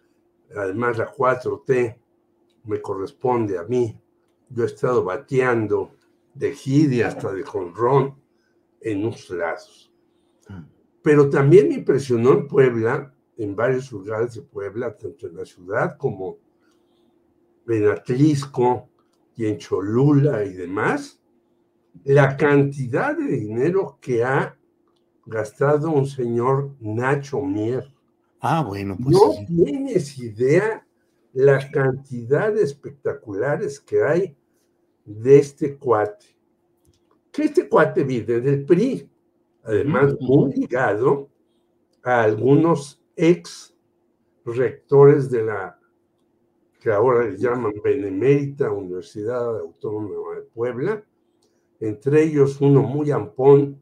además 0.57 0.99
la 0.99 1.13
4T 1.13 1.99
me 2.65 2.81
corresponde 2.81 3.59
a 3.59 3.65
mí. 3.65 3.99
Yo 4.49 4.63
he 4.63 4.67
estado 4.67 5.05
bateando 5.05 5.97
de 6.33 6.53
Gidi 6.53 7.03
hasta 7.03 7.33
de 7.33 7.43
Jonrón 7.43 8.15
en 8.81 9.05
unos 9.05 9.29
lados. 9.31 9.93
Pero 11.03 11.29
también 11.29 11.69
me 11.69 11.75
impresionó 11.75 12.33
en 12.33 12.49
Puebla, 12.49 13.15
en 13.37 13.55
varios 13.55 13.91
lugares 13.93 14.35
de 14.35 14.43
Puebla, 14.43 14.97
tanto 14.97 15.27
en 15.27 15.37
la 15.37 15.45
ciudad 15.45 15.97
como 15.99 16.39
en 17.67 17.89
Atlisco 17.89 18.89
y 19.37 19.47
en 19.47 19.59
Cholula 19.59 20.45
y 20.45 20.53
demás, 20.53 21.21
la 22.05 22.37
cantidad 22.37 23.17
de 23.17 23.27
dinero 23.27 23.99
que 24.01 24.25
ha 24.25 24.57
gastado 25.26 25.90
un 25.90 26.07
señor 26.07 26.71
Nacho 26.81 27.40
Mier. 27.43 27.93
Ah, 28.40 28.62
bueno, 28.62 28.97
pues. 29.02 29.16
No 29.16 29.33
tienes 29.47 30.19
idea 30.19 30.87
la 31.33 31.71
cantidad 31.71 32.52
de 32.52 32.62
espectaculares 32.62 33.81
que 33.81 34.02
hay 34.02 34.37
de 35.04 35.38
este 35.38 35.76
cuate. 35.76 36.26
Que 37.33 37.45
este 37.45 37.69
cuate 37.69 38.04
vive 38.04 38.40
del 38.40 38.64
PRI, 38.64 39.09
además 39.64 40.14
muy 40.21 40.52
ligado 40.52 41.28
a 42.02 42.23
algunos 42.23 43.02
ex 43.16 43.75
rectores 44.45 45.31
de 45.31 45.43
la 45.43 45.78
que 46.81 46.93
ahora 46.93 47.25
le 47.25 47.38
llaman 47.38 47.73
Benemérita 47.83 48.71
Universidad 48.71 49.59
Autónoma 49.59 50.37
de 50.37 50.43
Puebla, 50.43 51.02
entre 51.81 52.25
ellos 52.25 52.61
uno 52.61 52.83
muy 52.83 53.11
ampón 53.11 53.81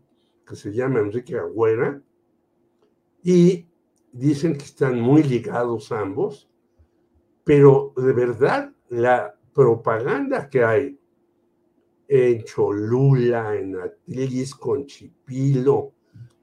se 0.54 0.73
llama 0.73 1.00
Enrique 1.00 1.37
Agüera, 1.37 2.02
y 3.23 3.66
dicen 4.12 4.56
que 4.56 4.64
están 4.64 5.00
muy 5.00 5.23
ligados 5.23 5.92
ambos, 5.92 6.50
pero 7.44 7.92
de 7.97 8.12
verdad 8.12 8.73
la 8.88 9.38
propaganda 9.52 10.49
que 10.49 10.64
hay 10.64 10.99
en 12.09 12.42
Cholula, 12.44 13.56
en 13.56 13.76
Atlis, 13.76 14.54
con 14.54 14.87
Chipilo, 14.87 15.92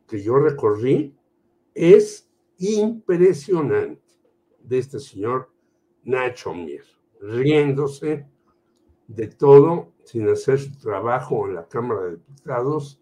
que 0.07 0.21
yo 0.21 0.37
recorrí, 0.39 1.15
es 1.75 2.27
impresionante 2.57 4.01
de 4.59 4.77
este 4.79 4.99
señor 4.99 5.51
Nacho 6.03 6.53
Mier, 6.53 6.85
riéndose 7.21 8.25
de 9.07 9.27
todo 9.27 9.93
sin 10.03 10.27
hacer 10.29 10.59
su 10.59 10.77
trabajo 10.79 11.47
en 11.47 11.55
la 11.55 11.67
Cámara 11.67 12.05
de 12.05 12.11
Diputados, 12.17 12.98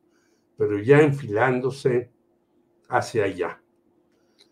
pero 0.57 0.79
ya 0.79 1.01
enfilándose 1.01 2.11
hacia 2.89 3.25
allá. 3.25 3.61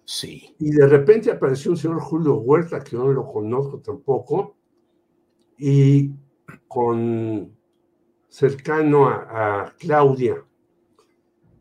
Sí. 0.03 0.55
Y 0.59 0.71
de 0.71 0.87
repente 0.87 1.31
apareció 1.31 1.71
un 1.71 1.77
señor 1.77 1.99
Julio 1.99 2.35
Huerta, 2.35 2.83
que 2.83 2.95
no 2.95 3.07
lo 3.07 3.25
conozco 3.25 3.79
tampoco, 3.79 4.55
y 5.57 6.11
con 6.67 7.55
cercano 8.27 9.07
a, 9.07 9.73
Claudia. 9.79 10.43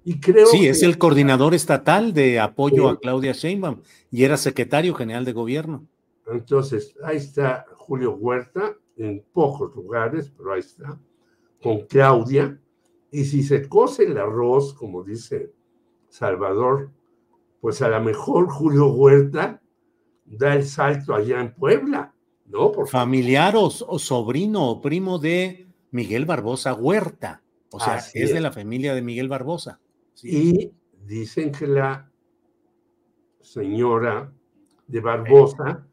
Y 0.05 0.21
creo 0.21 0.47
sí, 0.47 0.69
es 0.69 0.83
el 0.83 0.99
coordinador 0.99 1.55
estatal 1.55 2.13
de 2.13 2.39
apoyo 2.39 2.91
a 2.91 2.99
Claudia 2.99 3.33
Sheinbaum 3.33 3.81
y 4.11 4.25
era 4.25 4.37
secretario 4.37 4.95
general 4.95 5.25
de 5.25 5.33
gobierno. 5.33 5.87
Entonces, 6.27 6.95
ahí 7.03 7.17
está 7.17 7.65
Julio 7.75 8.13
Huerta, 8.13 8.77
en 8.97 9.25
pocos 9.33 9.75
lugares, 9.75 10.31
pero 10.37 10.53
ahí 10.53 10.61
está, 10.61 10.99
con 11.63 11.87
Claudia. 11.87 12.61
Y 13.15 13.27
si 13.27 13.45
se 13.45 13.69
cose 13.69 14.07
el 14.07 14.19
arroz, 14.19 14.75
como 14.75 15.05
dice 15.05 15.53
Salvador, 16.09 16.91
pues 17.61 17.81
a 17.81 17.89
lo 17.89 18.01
mejor 18.01 18.49
Julio 18.49 18.89
Huerta 18.89 19.63
da 20.25 20.57
el 20.57 20.65
salto 20.65 21.15
allá 21.15 21.41
en 21.41 21.55
Puebla, 21.55 22.13
¿no? 22.47 22.73
Por 22.73 22.89
Familiar 22.89 23.55
o, 23.57 23.71
sobrino 23.71 24.69
o 24.69 24.81
primo 24.81 25.21
de 25.21 25.69
Miguel 25.93 26.25
Barbosa 26.25 26.75
Huerta. 26.75 27.41
O 27.71 27.79
sea, 27.79 27.99
es, 27.99 28.35
de 28.35 28.41
la 28.41 28.51
familia 28.51 28.97
de 28.97 29.03
Miguel 29.03 29.29
Barbosa. 29.29 29.79
Y 30.21 30.73
dicen 31.07 31.53
que 31.53 31.69
la 31.69 32.11
señora 33.41 34.33
de 34.89 35.01
Barbosa 35.01 35.87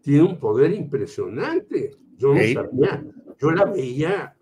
tiene 0.00 0.22
un 0.22 0.38
poder 0.38 0.72
impresionante. 0.72 1.98
Yo 2.16 2.32
no 2.32 2.40
sabía, 2.40 3.04
yo 3.38 3.50
la 3.50 3.66
veía 3.66 4.34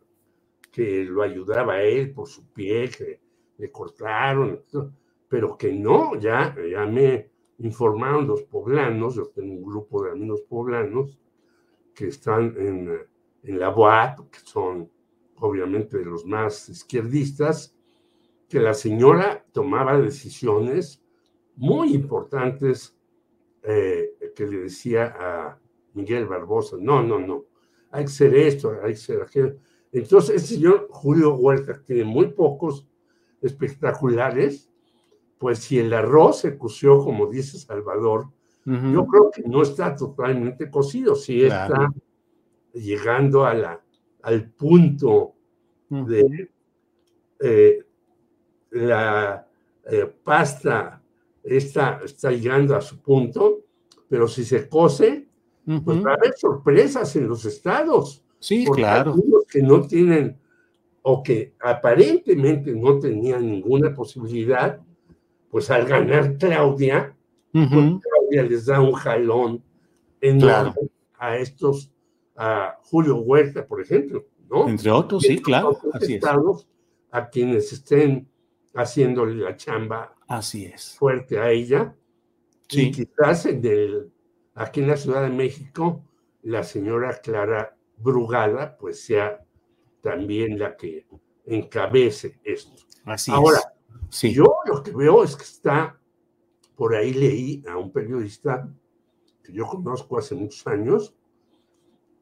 que 0.71 1.05
lo 1.05 1.23
ayudaba 1.23 1.75
a 1.75 1.83
él 1.83 2.13
por 2.13 2.29
su 2.29 2.47
pie, 2.53 2.91
que 2.91 3.21
le 3.59 3.71
cortaron, 3.71 4.63
pero 5.29 5.57
que 5.57 5.73
no, 5.73 6.19
ya, 6.19 6.55
ya 6.71 6.87
me 6.87 7.31
informaron 7.59 8.27
los 8.27 8.43
poblanos, 8.43 9.17
yo 9.17 9.27
tengo 9.29 9.55
un 9.55 9.63
grupo 9.63 10.05
de 10.05 10.13
amigos 10.13 10.43
poblanos 10.43 11.19
que 11.95 12.09
están 12.09 12.55
en, 12.57 12.99
en 13.43 13.59
la 13.59 13.75
UAP, 13.75 14.31
que 14.31 14.41
son 14.45 14.91
obviamente 15.37 15.99
de 15.99 16.05
los 16.05 16.25
más 16.25 16.69
izquierdistas, 16.69 17.75
que 18.49 18.61
la 18.61 18.75
señora 18.75 19.45
tomaba 19.53 19.99
decisiones 19.99 21.03
muy 21.57 21.95
importantes 21.95 22.97
eh, 23.63 24.33
que 24.35 24.47
le 24.47 24.63
decía 24.63 25.15
a 25.19 25.59
Miguel 25.95 26.27
Barbosa, 26.27 26.77
no, 26.79 27.03
no, 27.03 27.19
no, 27.19 27.45
hay 27.91 28.05
que 28.05 28.11
ser 28.11 28.35
esto, 28.35 28.77
hay 28.83 28.93
que 28.93 28.99
ser 28.99 29.23
aquello. 29.23 29.57
Entonces, 29.93 30.37
el 30.37 30.41
señor 30.41 30.89
Julio 30.91 31.35
Huerta 31.35 31.83
tiene 31.85 32.05
muy 32.05 32.29
pocos 32.29 32.87
espectaculares, 33.43 34.71
pues 35.39 35.61
si 35.61 35.79
el 35.79 35.93
arroz 35.93 36.41
se 36.41 36.59
coció, 36.59 37.03
como 37.03 37.27
dice 37.27 37.59
Salvador, 37.59 38.29
yo 38.67 39.07
creo 39.07 39.31
que 39.31 39.43
no 39.43 39.63
está 39.63 39.97
totalmente 39.97 40.71
cocido, 40.71 41.17
sí 41.17 41.43
está 41.43 41.93
llegando 42.73 43.45
a 43.45 43.55
la, 43.55 43.83
al 44.23 44.51
punto 44.51 45.35
de 45.89 46.51
eh, 47.41 47.85
la 48.71 49.49
eh, 49.91 50.15
pasta 50.23 51.03
está, 51.43 52.01
está 52.05 52.31
llegando 52.31 52.77
a 52.77 52.81
su 52.81 53.01
punto, 53.01 53.65
pero 54.09 54.29
si 54.29 54.45
se 54.45 54.69
cose, 54.69 55.29
pues 55.65 56.05
va 56.05 56.13
a 56.13 56.15
haber 56.15 56.35
sorpresas 56.37 57.17
en 57.17 57.29
los 57.29 57.45
estados. 57.45 58.25
Sí, 58.41 58.67
claro. 58.67 59.15
que 59.49 59.63
no 59.63 59.87
tienen 59.87 60.37
o 61.03 61.23
que 61.23 61.55
aparentemente 61.61 62.75
no 62.75 62.99
tenían 62.99 63.47
ninguna 63.47 63.95
posibilidad, 63.95 64.81
pues 65.51 65.71
al 65.71 65.87
ganar 65.87 66.37
Claudia, 66.37 67.15
pues 67.53 67.69
Claudia 67.69 68.43
les 68.49 68.67
da 68.67 68.81
un 68.81 68.93
jalón 68.93 69.63
enorme 70.21 70.91
a 71.19 71.37
estos, 71.37 71.91
a 72.37 72.79
Julio 72.83 73.17
Huerta, 73.17 73.67
por 73.67 73.81
ejemplo, 73.81 74.25
¿no? 74.49 74.69
Entre 74.69 74.91
otros, 74.91 75.23
sí, 75.23 75.39
claro. 75.41 75.79
Así 75.93 76.15
estados 76.15 76.67
a 77.11 77.29
quienes 77.29 77.73
estén 77.73 78.29
haciéndole 78.75 79.35
la 79.35 79.57
chamba 79.57 80.15
Así 80.29 80.65
es. 80.65 80.97
fuerte 80.97 81.39
a 81.39 81.51
ella. 81.51 81.95
Sí. 82.69 82.89
Y 82.89 82.91
quizás 82.93 83.47
en 83.47 83.65
el, 83.65 84.13
aquí 84.55 84.81
en 84.81 84.89
la 84.89 84.97
Ciudad 84.97 85.23
de 85.23 85.31
México, 85.31 86.03
la 86.43 86.63
señora 86.63 87.21
Clara 87.21 87.77
Brugada, 88.01 88.77
pues 88.77 89.05
sea 89.05 89.45
también 90.01 90.59
la 90.59 90.77
que 90.77 91.07
encabece 91.47 92.41
esto. 92.43 92.83
Así 93.05 93.31
Ahora, 93.31 93.61
sí. 94.09 94.33
yo 94.33 94.57
lo 94.67 94.83
que 94.83 94.93
veo 94.93 95.23
es 95.23 95.37
que 95.37 95.45
está, 95.45 96.01
por 96.77 96.95
ahí 96.95 97.13
leí 97.13 97.63
a 97.69 97.77
un 97.77 97.93
periodista 97.93 98.69
que 99.43 99.53
yo 99.53 99.67
conozco 99.67 100.19
hace 100.19 100.35
muchos 100.35 100.67
años, 100.67 101.15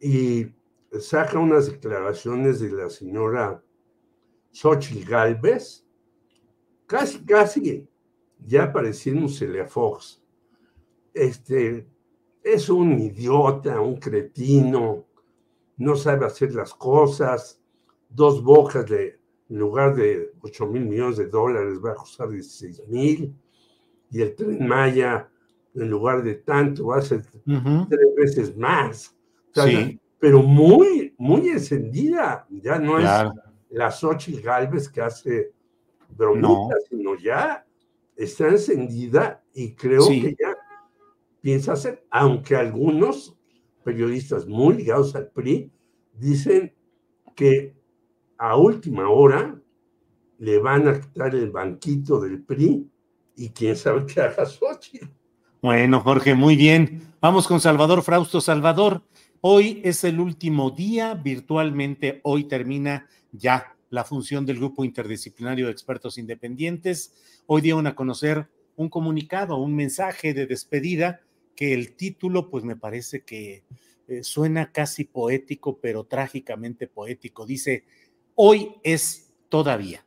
y 0.00 0.46
saca 1.00 1.38
unas 1.38 1.66
declaraciones 1.66 2.60
de 2.60 2.70
la 2.70 2.88
señora 2.88 3.62
Xochitl 4.52 5.08
Galvez, 5.08 5.84
casi, 6.86 7.24
casi 7.24 7.88
ya 8.46 8.72
pareciéndosele 8.72 9.60
a 9.60 9.66
Fox. 9.66 10.22
Este, 11.12 11.86
es 12.42 12.68
un 12.68 12.98
idiota, 12.98 13.80
un 13.80 13.96
cretino, 13.96 15.07
no 15.78 15.96
sabe 15.96 16.26
hacer 16.26 16.54
las 16.54 16.74
cosas, 16.74 17.60
dos 18.08 18.42
bocas 18.42 18.86
de, 18.86 19.18
en 19.48 19.58
lugar 19.58 19.94
de 19.94 20.32
8 20.42 20.66
mil 20.66 20.84
millones 20.84 21.16
de 21.16 21.26
dólares 21.26 21.78
va 21.84 21.92
a 21.92 21.94
costar 21.94 22.28
16 22.28 22.82
mil. 22.88 23.34
y 24.10 24.22
el 24.22 24.34
tren 24.34 24.66
Maya, 24.66 25.30
en 25.74 25.88
lugar 25.90 26.22
de 26.22 26.34
tanto, 26.36 26.86
va 26.86 26.98
a 26.98 27.02
ser 27.02 27.22
tres 27.24 28.14
veces 28.16 28.56
más. 28.56 29.14
Pero 30.18 30.42
muy, 30.42 31.14
muy 31.18 31.48
encendida. 31.48 32.46
Ya 32.50 32.78
no 32.78 32.98
es 32.98 33.08
la 33.70 33.90
Xochitl 33.90 34.40
Galvez 34.40 34.88
que 34.88 35.00
hace 35.00 35.52
bromitas, 36.16 36.84
sino 36.88 37.16
ya 37.16 37.64
está 38.16 38.48
encendida 38.48 39.44
y 39.54 39.74
creo 39.74 40.08
que 40.08 40.34
ya 40.38 40.56
piensa 41.40 41.74
hacer, 41.74 42.04
aunque 42.10 42.56
algunos 42.56 43.37
periodistas 43.88 44.46
muy 44.46 44.74
ligados 44.74 45.14
al 45.14 45.28
PRI 45.28 45.72
dicen 46.12 46.74
que 47.34 47.74
a 48.36 48.54
última 48.54 49.08
hora 49.08 49.58
le 50.38 50.58
van 50.58 50.86
a 50.88 51.00
quitar 51.00 51.34
el 51.34 51.50
banquito 51.50 52.20
del 52.20 52.42
PRI 52.42 52.86
y 53.34 53.48
quién 53.48 53.74
sabe 53.76 54.04
qué 54.04 54.20
haga 54.20 54.44
Xochitl. 54.44 55.06
Bueno, 55.62 56.00
Jorge, 56.00 56.34
muy 56.34 56.54
bien. 56.54 57.00
Vamos 57.22 57.48
con 57.48 57.60
Salvador 57.60 58.02
Frausto. 58.02 58.42
Salvador, 58.42 59.04
hoy 59.40 59.80
es 59.82 60.04
el 60.04 60.20
último 60.20 60.70
día, 60.70 61.14
virtualmente 61.14 62.20
hoy 62.24 62.44
termina 62.44 63.08
ya 63.32 63.74
la 63.88 64.04
función 64.04 64.44
del 64.44 64.58
Grupo 64.58 64.84
Interdisciplinario 64.84 65.64
de 65.64 65.72
Expertos 65.72 66.18
Independientes. 66.18 67.14
Hoy 67.46 67.62
dieron 67.62 67.86
a 67.86 67.94
conocer 67.94 68.50
un 68.76 68.90
comunicado, 68.90 69.56
un 69.56 69.74
mensaje 69.74 70.34
de 70.34 70.46
despedida 70.46 71.22
que 71.58 71.74
el 71.74 71.96
título, 71.96 72.50
pues 72.50 72.62
me 72.62 72.76
parece 72.76 73.24
que 73.24 73.64
eh, 74.06 74.22
suena 74.22 74.70
casi 74.70 75.02
poético, 75.02 75.80
pero 75.80 76.04
trágicamente 76.04 76.86
poético. 76.86 77.46
Dice, 77.46 77.82
hoy 78.36 78.76
es 78.84 79.34
todavía. 79.48 80.06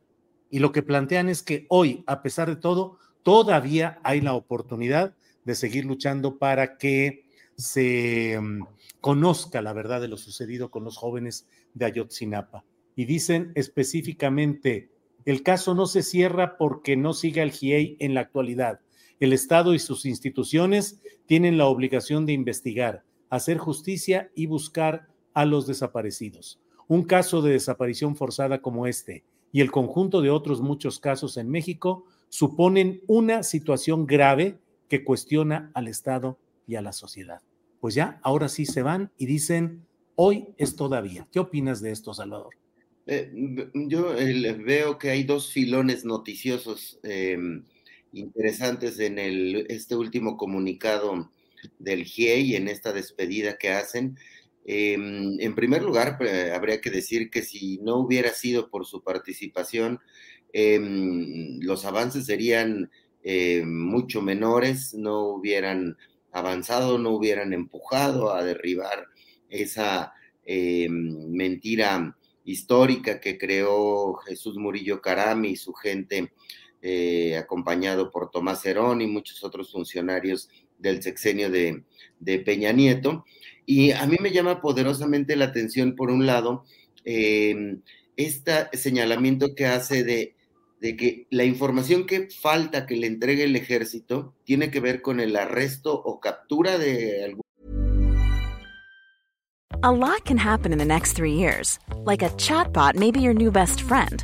Y 0.50 0.60
lo 0.60 0.72
que 0.72 0.81
plantean 0.81 1.27
es 1.27 1.43
que 1.43 1.65
hoy, 1.67 2.05
a 2.08 2.22
pesar 2.22 2.48
de 2.48 2.55
todo, 2.55 3.00
todavía 3.22 4.00
hay 4.05 4.22
la 4.22 4.34
oportunidad 4.34 5.13
de 5.43 5.55
seguir 5.55 5.84
luchando 5.84 6.38
para 6.38 6.77
que 6.77 7.25
se 7.58 8.39
mm, 8.39 8.63
conozca 9.01 9.62
la 9.62 9.74
verdad 9.74 10.00
de 10.00 10.08
lo 10.08 10.15
sucedido 10.15 10.72
con 10.72 10.86
los 10.86 10.96
jóvenes 10.96 11.50
de 11.74 11.84
Ayotzinapa. 11.84 12.63
Y 12.96 13.03
dicen 13.03 13.51
específicamente, 13.55 14.89
el 15.25 15.43
caso 15.43 15.75
no 15.75 15.86
se 15.86 16.01
cierra 16.01 16.55
porque 16.58 16.96
no 16.96 17.12
siga 17.12 17.43
el 17.43 17.51
GIEI 17.51 17.98
en 18.00 18.13
la 18.13 18.22
actualidad. 18.22 18.79
El 19.21 19.33
Estado 19.33 19.75
y 19.75 19.79
sus 19.79 20.07
instituciones 20.07 20.99
tienen 21.27 21.59
la 21.59 21.67
obligación 21.67 22.25
de 22.25 22.33
investigar, 22.33 23.03
hacer 23.29 23.59
justicia 23.59 24.31
y 24.33 24.47
buscar 24.47 25.09
a 25.35 25.45
los 25.45 25.67
desaparecidos. 25.67 26.59
Un 26.87 27.03
caso 27.03 27.43
de 27.43 27.51
desaparición 27.51 28.15
forzada 28.15 28.63
como 28.63 28.87
este 28.87 29.23
y 29.51 29.61
el 29.61 29.69
conjunto 29.69 30.21
de 30.21 30.31
otros 30.31 30.59
muchos 30.61 30.99
casos 30.99 31.37
en 31.37 31.51
México 31.51 32.03
suponen 32.29 33.03
una 33.05 33.43
situación 33.43 34.07
grave 34.07 34.57
que 34.89 35.03
cuestiona 35.03 35.69
al 35.75 35.87
Estado 35.87 36.39
y 36.65 36.73
a 36.73 36.81
la 36.81 36.91
sociedad. 36.91 37.43
Pues 37.79 37.93
ya, 37.93 38.19
ahora 38.23 38.49
sí 38.49 38.65
se 38.65 38.81
van 38.81 39.11
y 39.19 39.27
dicen, 39.27 39.85
hoy 40.15 40.47
es 40.57 40.75
todavía. 40.75 41.27
¿Qué 41.31 41.39
opinas 41.39 41.79
de 41.79 41.91
esto, 41.91 42.15
Salvador? 42.15 42.55
Eh, 43.05 43.31
yo 43.87 44.15
eh, 44.17 44.53
veo 44.53 44.97
que 44.97 45.11
hay 45.11 45.23
dos 45.25 45.51
filones 45.51 46.05
noticiosos 46.05 46.99
em, 47.03 47.65
interesantes 48.13 48.99
en 48.99 49.19
el, 49.19 49.65
este 49.69 49.95
último 49.95 50.37
comunicado 50.37 51.31
del 51.79 52.03
GIEI, 52.03 52.55
en 52.55 52.67
esta 52.67 52.93
despedida 52.93 53.57
que 53.57 53.69
hacen. 53.69 54.17
Em, 54.65 55.39
en 55.39 55.55
primer 55.55 55.83
lugar, 55.83 56.17
eh, 56.21 56.51
habría 56.53 56.81
que 56.81 56.91
decir 56.91 57.29
que 57.29 57.41
si 57.41 57.79
no 57.79 57.97
hubiera 57.97 58.31
sido 58.31 58.69
por 58.69 58.85
su 58.85 59.03
participación, 59.03 59.99
em, 60.53 61.59
los 61.61 61.85
avances 61.85 62.25
serían 62.25 62.89
mucho 63.63 64.23
menores, 64.23 64.95
no 64.95 65.25
hubieran 65.27 65.95
avanzado, 66.31 66.97
no 66.97 67.11
hubieran 67.11 67.53
empujado 67.53 68.33
a 68.33 68.43
derribar 68.43 69.05
esa 69.47 70.13
mentira 70.47 72.17
histórica 72.43 73.19
que 73.19 73.37
creó 73.37 74.15
Jesús 74.15 74.57
Murillo 74.57 75.01
Carami 75.01 75.50
y 75.50 75.55
su 75.55 75.74
gente, 75.74 76.33
eh, 76.81 77.37
acompañado 77.37 78.09
por 78.09 78.31
Tomás 78.31 78.65
Herón 78.65 79.01
y 79.01 79.07
muchos 79.07 79.44
otros 79.44 79.72
funcionarios 79.72 80.50
del 80.79 81.01
sexenio 81.03 81.50
de, 81.50 81.83
Peña 82.44 82.72
Nieto. 82.72 83.25
Y 83.65 83.91
a 83.91 84.05
mí 84.07 84.17
me 84.20 84.31
llama 84.31 84.61
poderosamente 84.61 85.35
la 85.35 85.46
atención, 85.46 85.96
por 85.96 86.09
un 86.09 86.25
lado, 86.25 86.65
eh, 87.05 87.77
este 88.17 88.67
señalamiento 88.74 89.53
que 89.55 89.67
hace 89.67 90.03
de, 90.03 90.35
que 90.79 91.27
la 91.29 91.44
información 91.44 92.05
que 92.05 92.29
falta 92.29 92.87
que 92.87 92.96
le 92.96 93.07
entregue 93.07 93.44
el 93.44 93.55
ejército 93.55 94.33
tiene 94.44 94.72
que 94.72 94.79
ver 94.79 95.01
con 95.01 95.20
el 95.20 95.35
arresto 95.35 95.94
o 95.94 96.20
captura 96.20 96.77
de 96.77 97.25
algún 97.25 97.41
A 99.83 99.91
lot 99.91 100.25
can 100.25 100.37
happen 100.37 100.72
in 100.72 100.77
the 100.77 100.85
next 100.85 101.13
three 101.13 101.33
years. 101.33 101.79
Like 102.05 102.22
a 102.22 102.29
chatbot 102.37 102.96
may 102.96 103.11
be 103.11 103.20
your 103.20 103.33
new 103.33 103.51
best 103.51 103.81
friend. 103.81 104.24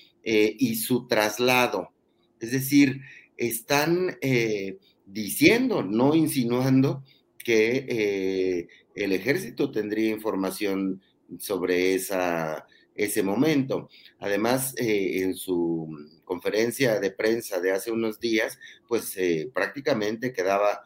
eh, 0.23 0.55
y 0.59 0.75
su 0.75 1.07
traslado. 1.07 1.91
Es 2.39 2.51
decir, 2.51 3.01
están 3.37 4.17
eh, 4.21 4.77
diciendo, 5.05 5.83
no 5.83 6.15
insinuando, 6.15 7.03
que 7.37 7.85
eh, 7.87 8.67
el 8.95 9.13
ejército 9.13 9.71
tendría 9.71 10.11
información 10.11 11.01
sobre 11.39 11.95
esa, 11.95 12.67
ese 12.93 13.23
momento. 13.23 13.89
Además, 14.19 14.75
en 14.77 15.33
su 15.35 15.89
conferencia 16.23 16.99
de 16.99 17.11
prensa 17.11 17.59
de 17.59 17.71
hace 17.71 17.91
unos 17.91 18.19
días, 18.19 18.59
pues 18.87 19.17
prácticamente 19.53 20.33
quedaba 20.33 20.83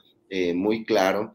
muy 0.53 0.85
claro 0.85 1.33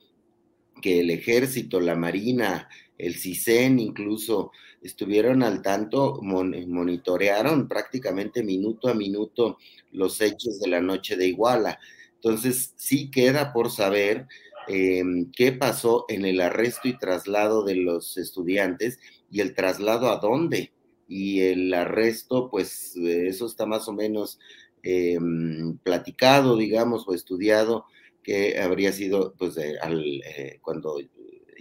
que 0.80 1.00
el 1.00 1.10
ejército, 1.10 1.80
la 1.80 1.96
marina, 1.96 2.68
el 2.96 3.16
CISEN 3.16 3.78
incluso 3.78 4.52
estuvieron 4.82 5.42
al 5.42 5.62
tanto, 5.62 6.20
monitorearon 6.22 7.68
prácticamente 7.68 8.42
minuto 8.42 8.88
a 8.88 8.94
minuto 8.94 9.58
los 9.92 10.20
hechos 10.20 10.60
de 10.60 10.68
la 10.68 10.80
noche 10.80 11.16
de 11.16 11.26
Iguala. 11.28 11.78
Entonces, 12.14 12.74
sí 12.76 13.10
queda 13.10 13.52
por 13.52 13.70
saber 13.70 14.26
em, 14.68 15.30
qué 15.32 15.52
pasó 15.52 16.04
en 16.08 16.24
el 16.24 16.40
arresto 16.40 16.88
y 16.88 16.98
traslado 16.98 17.64
de 17.64 17.76
los 17.76 18.16
estudiantes 18.18 18.98
y 19.30 19.40
el 19.40 19.54
traslado 19.54 20.10
a 20.10 20.16
dónde. 20.18 20.72
Y 21.08 21.40
el 21.40 21.72
arresto, 21.74 22.50
pues 22.50 22.94
eso 22.96 23.46
está 23.46 23.66
más 23.66 23.88
o 23.88 23.92
menos 23.92 24.38
em, 24.82 25.76
platicado, 25.78 26.56
digamos, 26.56 27.06
o 27.08 27.14
estudiado, 27.14 27.84
que 28.22 28.58
habría 28.60 28.92
sido 28.92 29.34
pues 29.38 29.56
al, 29.82 30.22
eh, 30.24 30.58
cuando 30.62 30.98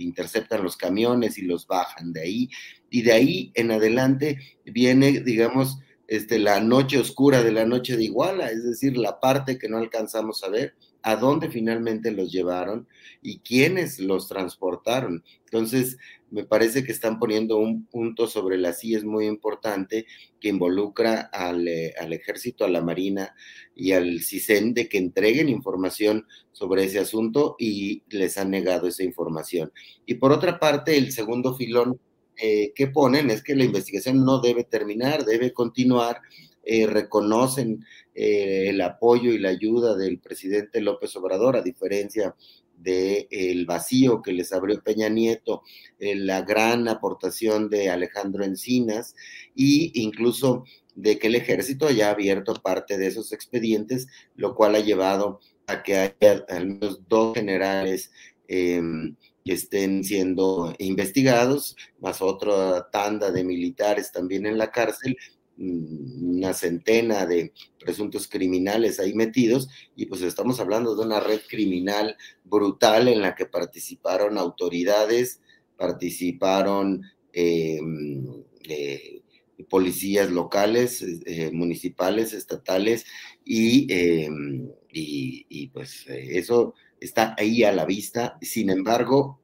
interceptan 0.04 0.64
los 0.64 0.78
camiones 0.78 1.38
y 1.38 1.44
los 1.44 1.68
bajan 1.68 2.14
de 2.14 2.22
ahí. 2.22 2.50
Y 2.90 3.02
de 3.02 3.12
ahí 3.12 3.52
en 3.56 3.72
adelante 3.72 4.40
viene, 4.66 5.22
digamos, 5.22 5.80
este, 6.08 6.40
la 6.40 6.60
noche 6.60 6.98
oscura 6.98 7.44
de 7.44 7.52
la 7.52 7.66
noche 7.66 7.96
de 7.96 8.06
Iguala, 8.06 8.50
es 8.50 8.64
decir, 8.64 8.98
la 8.98 9.20
parte 9.20 9.58
que 9.60 9.70
no 9.70 9.78
alcanzamos 9.78 10.44
a 10.44 10.50
ver 10.50 10.74
a 11.02 11.16
dónde 11.16 11.50
finalmente 11.50 12.12
los 12.12 12.32
llevaron 12.32 12.88
y 13.22 13.40
quiénes 13.40 14.00
los 14.00 14.28
transportaron. 14.28 15.24
Entonces, 15.46 15.98
me 16.32 16.44
parece 16.44 16.84
que 16.84 16.92
están 16.92 17.20
poniendo 17.20 17.58
un 17.58 17.86
punto 17.86 18.28
sobre 18.28 18.58
la 18.58 18.70
es 18.70 19.04
muy 19.04 19.26
importante 19.26 20.06
que 20.40 20.50
involucra 20.50 21.30
al, 21.34 21.68
eh, 21.68 21.94
al, 22.00 22.14
ejército, 22.14 22.66
a 22.66 22.70
la 22.70 22.82
marina 22.82 23.36
y 23.76 23.92
al 23.92 24.22
CISEN 24.22 24.74
de 24.74 24.88
que 24.88 24.98
entreguen 24.98 25.50
información 25.50 26.26
sobre 26.52 26.86
ese 26.86 27.00
asunto 27.00 27.56
y 27.60 28.04
les 28.10 28.38
han 28.38 28.52
negado 28.52 28.88
esa 28.88 29.04
información. 29.04 29.72
Y 30.06 30.16
por 30.16 30.32
otra 30.32 30.60
parte, 30.60 30.98
el 30.98 31.12
segundo 31.12 31.56
filón 31.56 32.00
eh, 32.42 32.72
que 32.74 32.88
ponen 32.88 33.30
es 33.30 33.44
que 33.44 33.56
la 33.56 33.66
investigación 33.66 34.24
no 34.24 34.40
debe 34.40 34.64
terminar, 34.64 35.26
debe 35.26 35.52
continuar. 35.52 36.22
Eh, 36.64 36.86
reconocen 36.86 37.84
el 38.20 38.82
apoyo 38.82 39.32
y 39.32 39.38
la 39.38 39.50
ayuda 39.50 39.96
del 39.96 40.20
presidente 40.20 40.82
López 40.82 41.16
Obrador, 41.16 41.56
a 41.56 41.62
diferencia 41.62 42.36
del 42.76 43.66
vacío 43.66 44.22
que 44.22 44.34
les 44.34 44.52
abrió 44.54 44.82
Peña 44.82 45.10
Nieto, 45.10 45.64
eh, 46.00 46.16
la 46.16 46.42
gran 46.42 46.88
aportación 46.88 47.70
de 47.70 47.90
Alejandro 47.90 48.44
Encinas 48.44 49.16
e 49.56 49.92
incluso 49.96 50.64
de 50.96 51.18
que 51.18 51.28
el 51.28 51.36
ejército 51.36 51.88
haya 51.88 52.10
abierto 52.10 52.54
parte 52.56 52.98
de 52.98 53.08
esos 53.08 53.32
expedientes, 53.32 54.08
lo 54.36 54.56
cual 54.56 54.76
ha 54.76 54.80
llevado 54.80 55.40
a 55.68 55.84
que 55.84 55.98
haya 55.98 56.46
al 56.50 56.68
menos 56.68 57.08
dos 57.08 57.36
generales 57.36 58.12
em, 58.48 59.16
que 59.46 59.54
estén 59.54 60.04
siendo 60.04 60.74
investigados, 60.80 61.76
más 62.00 62.22
otra 62.22 62.90
tanda 62.92 63.32
de 63.32 63.44
militares 63.44 64.12
también 64.12 64.46
en 64.46 64.58
la 64.58 64.72
cárcel, 64.72 65.18
una 65.60 66.54
centena 66.54 67.26
de 67.26 67.54
presuntos 67.80 68.28
criminales 68.28 69.00
ahí 69.00 69.14
metidos 69.14 69.68
y 69.96 70.06
pues 70.06 70.22
estamos 70.22 70.60
hablando 70.60 70.96
de 70.96 71.06
una 71.06 71.20
red 71.20 71.42
criminal 71.48 72.16
brutal 72.44 73.08
en 73.10 73.22
la 73.22 73.36
que 73.36 73.46
participaron 73.46 74.38
autoridades, 74.38 75.42
participaron 75.78 77.04
em, 77.34 78.26
eh, 78.70 79.22
policías 79.70 80.32
locales, 80.32 81.04
eh, 81.26 81.52
municipales, 81.52 82.34
estatales 82.34 83.06
y, 83.44 83.88
em, 83.94 84.70
y 84.92 85.68
pues 85.68 86.06
eso 86.08 86.74
está 87.00 87.36
ahí 87.38 87.64
a 87.64 87.72
la 87.72 87.86
vista. 87.86 88.38
Sin 88.42 88.70
embargo, 88.70 89.42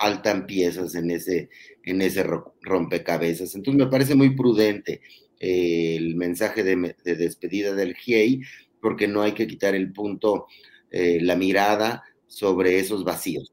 faltan 0.00 0.46
piezas 0.46 0.94
en 0.94 1.10
ese, 1.10 1.50
en 1.84 2.02
ese 2.02 2.24
rompecabezas. 2.62 3.54
Entonces 3.54 3.84
me 3.84 3.90
parece 3.90 4.14
muy 4.14 4.34
prudente 4.36 5.00
eh, 5.38 5.96
el 5.96 6.16
mensaje 6.16 6.62
de, 6.62 6.94
despedida 7.04 7.74
del 7.74 7.94
GIEI, 7.94 8.42
porque 8.80 9.08
no 9.08 9.22
hay 9.22 9.32
que 9.32 9.46
quitar 9.46 9.74
el 9.74 9.92
punto, 9.92 10.46
eh, 10.90 11.18
la 11.20 11.36
mirada 11.36 12.02
sobre 12.26 12.78
esos 12.78 13.04
vacíos. 13.04 13.52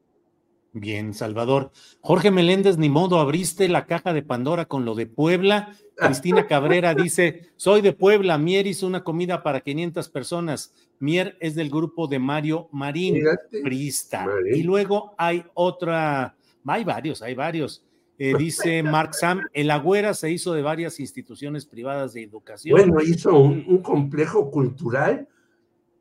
Bien, 0.72 1.14
Salvador. 1.14 1.72
Jorge 2.00 2.30
Meléndez, 2.30 2.76
ni 2.76 2.88
modo, 2.88 3.18
abriste 3.18 3.68
la 3.68 3.86
caja 3.86 4.12
de 4.12 4.22
Pandora 4.22 4.66
con 4.66 4.84
lo 4.84 4.94
de 4.94 5.06
Puebla. 5.06 5.74
Cristina 5.96 6.46
Cabrera 6.46 6.94
dice, 6.94 7.50
soy 7.56 7.80
de 7.80 7.92
Puebla, 7.92 8.38
Mier 8.38 8.66
hizo 8.66 8.86
una 8.86 9.02
comida 9.02 9.42
para 9.42 9.62
500 9.62 10.08
personas. 10.10 10.74
Mier 11.00 11.36
es 11.40 11.54
del 11.54 11.70
grupo 11.70 12.06
de 12.06 12.18
Mario 12.18 12.68
Marín, 12.70 13.22
Prista. 13.62 14.26
Y 14.54 14.62
luego 14.62 15.14
hay 15.16 15.44
otra 15.54 16.36
hay 16.66 16.84
varios, 16.84 17.22
hay 17.22 17.34
varios. 17.34 17.82
Eh, 18.18 18.34
dice 18.36 18.82
Mark 18.82 19.14
Sam, 19.14 19.42
el 19.52 19.70
Agüera 19.70 20.12
se 20.12 20.30
hizo 20.30 20.52
de 20.52 20.62
varias 20.62 20.98
instituciones 20.98 21.64
privadas 21.64 22.14
de 22.14 22.24
educación. 22.24 22.76
Bueno, 22.76 23.00
hizo 23.00 23.38
un, 23.38 23.78
complejo 23.78 24.50
cultural 24.50 25.28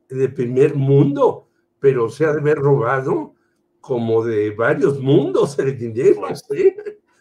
de 0.09 0.29
primer 0.29 0.73
mundo, 0.75 1.47
pero 1.79 2.09
se 2.09 2.25
ha 2.25 2.33
de 2.33 2.39
haber 2.39 2.57
robado 2.57 3.35
como 3.79 4.25
de 4.25 4.49
varios 4.49 4.99
mundos 4.99 5.59
el 5.59 5.77
dinero. 5.77 6.21
Pues, 6.21 6.43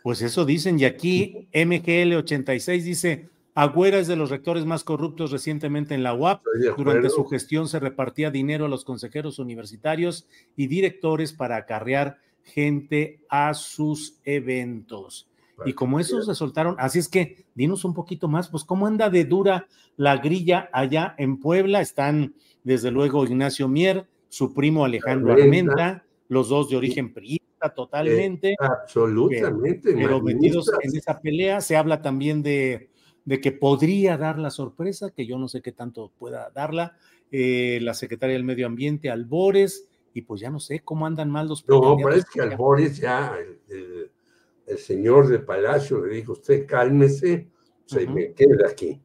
pues 0.02 0.22
eso 0.22 0.46
dicen, 0.46 0.80
y 0.80 0.87
aquí 0.87 1.46
MGL86 1.52 2.82
dice, 2.82 3.28
Agüera 3.54 3.98
es 3.98 4.06
de 4.06 4.16
los 4.16 4.30
rectores 4.30 4.64
más 4.64 4.82
corruptos 4.82 5.30
recientemente 5.30 5.94
en 5.94 6.02
la 6.02 6.14
UAP. 6.14 6.42
Durante 6.76 7.11
su 7.11 7.24
gestión 7.26 7.68
se 7.68 7.80
repartía 7.80 8.30
dinero 8.30 8.66
a 8.66 8.68
los 8.68 8.85
consejeros 8.85 9.38
universitarios 9.38 10.26
y 10.56 10.66
directores 10.66 11.32
para 11.32 11.56
acarrear 11.56 12.18
gente 12.46 13.20
a 13.28 13.52
sus 13.54 14.18
eventos. 14.24 15.28
Y 15.64 15.72
como 15.72 15.98
esos 15.98 16.26
resultaron, 16.26 16.76
así 16.78 16.98
es 16.98 17.09
que 17.09 17.46
dinos 17.54 17.85
un 17.85 17.94
poquito 17.94 18.28
más, 18.28 18.48
pues 18.48 18.64
cómo 18.64 18.87
anda 18.87 19.09
de 19.09 19.24
dura 19.24 19.66
la 19.96 20.18
grilla 20.18 20.68
allá 20.72 21.14
en 21.18 21.38
Puebla. 21.40 21.80
Están 21.80 22.35
desde 22.62 22.90
luego 22.90 23.24
Ignacio 23.24 23.66
Mier, 23.66 24.06
su 24.28 24.52
primo 24.52 24.85
Alejandro 24.85 25.32
Armenta, 25.32 26.04
los 26.28 26.48
dos 26.50 26.68
de 26.68 26.76
origen 26.76 27.12
priista 27.12 27.70
totalmente. 27.74 28.50
Eh, 28.50 28.56
absolutamente. 28.59 29.94
Pero, 29.94 30.20
metidos 30.20 30.70
en 30.82 30.94
esa 30.94 31.20
pelea, 31.20 31.61
se 31.61 31.76
habla 31.76 32.02
también 32.02 32.42
de, 32.42 32.90
de, 33.24 33.40
que 33.40 33.52
podría 33.52 34.18
dar 34.18 34.38
la 34.38 34.50
sorpresa, 34.50 35.11
que 35.11 35.26
yo 35.26 35.38
no 35.38 35.48
sé 35.48 35.62
qué 35.62 35.72
tanto 35.72 36.12
pueda 36.18 36.50
darla, 36.54 36.96
eh, 37.32 37.78
la 37.82 37.94
secretaria 37.94 38.35
del 38.35 38.44
Medio 38.44 38.66
Ambiente, 38.66 39.11
Albores, 39.11 39.88
y 40.16 40.22
pues 40.22 40.40
ya 40.40 40.48
no 40.48 40.59
sé 40.59 40.81
cómo 40.83 41.05
andan 41.05 41.31
mal 41.31 41.46
los 41.46 41.68
No, 41.68 41.94
parece 42.02 42.26
que 42.33 42.40
al 42.40 42.57
Boris 42.57 42.96
ya, 42.96 43.37
el, 43.68 44.79
señor 44.79 45.29
de 45.29 45.40
Palacio 45.40 46.07
le 46.07 46.14
dijo, 46.14 46.33
usted 46.33 46.66
cálmese, 46.66 47.50
se 47.85 48.07
me 48.07 48.33
queda 48.33 48.66
aquí. 48.70 48.98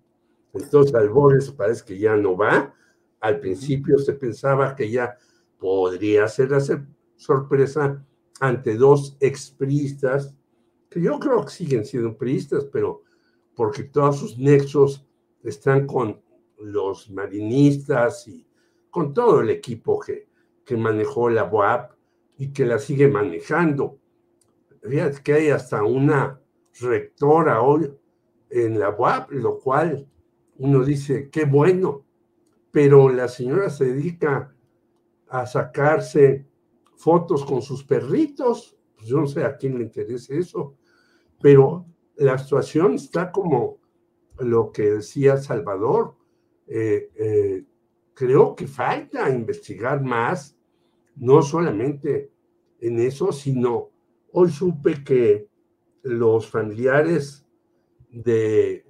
Entonces 0.54 0.96
al 0.96 1.10
Boris 1.10 1.52
parece 1.52 1.84
que 1.84 2.00
ya 2.00 2.16
no 2.16 2.38
va. 2.38 2.74
Al 3.20 3.42
principio 3.42 4.00
se 4.00 4.14
pensaba 4.14 4.74
que 4.74 4.90
ya 4.90 5.18
podría 5.60 6.30
ser 6.30 6.52
la 6.52 6.62
sorpresa 7.18 8.02
ante 8.40 8.76
dos 8.76 9.18
expristas, 9.20 10.34
que 10.90 11.02
yo 11.02 11.20
creo 11.20 11.44
que 11.44 11.52
siguen 11.52 11.84
siendo 11.84 12.18
priistas, 12.18 12.64
pero 12.72 13.04
porque 13.54 13.84
todos 13.84 14.18
sus 14.18 14.38
nexos 14.38 15.06
están 15.44 15.86
con 15.86 16.22
los 16.58 17.12
marinistas 17.12 18.30
y 18.30 18.48
con 18.90 19.14
todo 19.14 19.42
el 19.42 19.50
equipo 19.50 20.00
que, 20.00 20.31
que 20.66 20.78
manejó 20.78 21.30
la 21.30 21.46
UAP 21.46 21.92
y 22.38 22.54
que 22.54 22.66
la 22.66 22.80
sigue 22.80 23.08
manejando. 23.08 24.00
Fíjate 24.82 25.22
que 25.22 25.34
hay 25.34 25.50
hasta 25.50 25.84
una 25.84 26.42
rectora 26.80 27.62
hoy 27.62 27.94
en 28.50 28.80
la 28.80 28.90
UAP, 28.90 29.32
lo 29.32 29.60
cual 29.60 30.08
uno 30.58 30.84
dice, 30.84 31.30
qué 31.30 31.46
bueno, 31.46 32.06
pero 32.72 33.10
la 33.10 33.28
señora 33.28 33.70
se 33.70 33.86
dedica 33.86 34.56
a 35.28 35.46
sacarse 35.46 36.48
fotos 36.96 37.46
con 37.46 37.62
sus 37.62 37.84
perritos, 37.84 38.78
pues 38.96 39.08
yo 39.08 39.20
no 39.20 39.28
sé 39.28 39.44
a 39.44 39.58
quién 39.58 39.78
le 39.78 39.84
interesa 39.84 40.34
eso, 40.36 40.76
pero 41.42 41.86
la 42.16 42.38
situación 42.38 42.96
está 42.96 43.32
como 43.32 43.80
lo 44.40 44.72
que 44.72 44.92
decía 44.92 45.38
Salvador, 45.38 46.16
eh, 46.68 47.10
eh, 47.16 47.66
creo 48.22 48.56
que 48.56 48.68
falta 48.68 49.32
investigar 49.32 50.04
más, 50.04 50.56
no 51.16 51.42
solamente 51.42 52.30
en 52.80 53.00
eso, 53.00 53.32
sino 53.32 53.90
hoy 54.32 54.52
supe 54.52 55.04
que 55.04 55.48
los 56.04 56.48
familiares 56.48 57.44
de 58.12 58.86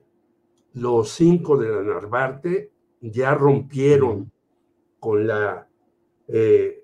los 0.73 1.11
cinco 1.11 1.55
de 1.55 1.69
la 1.69 1.81
Narvarte 1.81 2.73
ya 2.99 3.33
rompieron 3.33 4.33
con 4.99 5.25
la, 5.25 5.69
eh, 6.27 6.83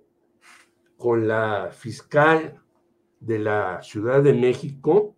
con 0.95 1.27
la 1.27 1.71
fiscal 1.73 2.61
de 3.19 3.39
la 3.39 3.81
Ciudad 3.81 4.23
de 4.23 4.33
México, 4.33 5.17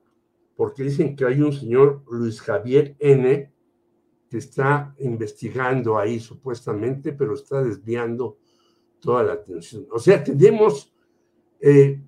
porque 0.56 0.82
dicen 0.82 1.16
que 1.16 1.26
hay 1.26 1.42
un 1.42 1.54
señor 1.54 2.02
Luis 2.10 2.42
Javier 2.42 2.96
N 2.98 3.54
que 4.30 4.38
está 4.38 4.94
investigando 5.00 5.98
ahí 5.98 6.20
supuestamente, 6.20 7.14
pero 7.14 7.34
está 7.34 7.64
desviando 7.64 8.38
toda 9.00 9.24
la 9.24 9.34
atención. 9.34 9.88
O 9.92 10.00
sea, 10.00 10.24
tenemos 10.24 10.94
eh, 11.60 12.02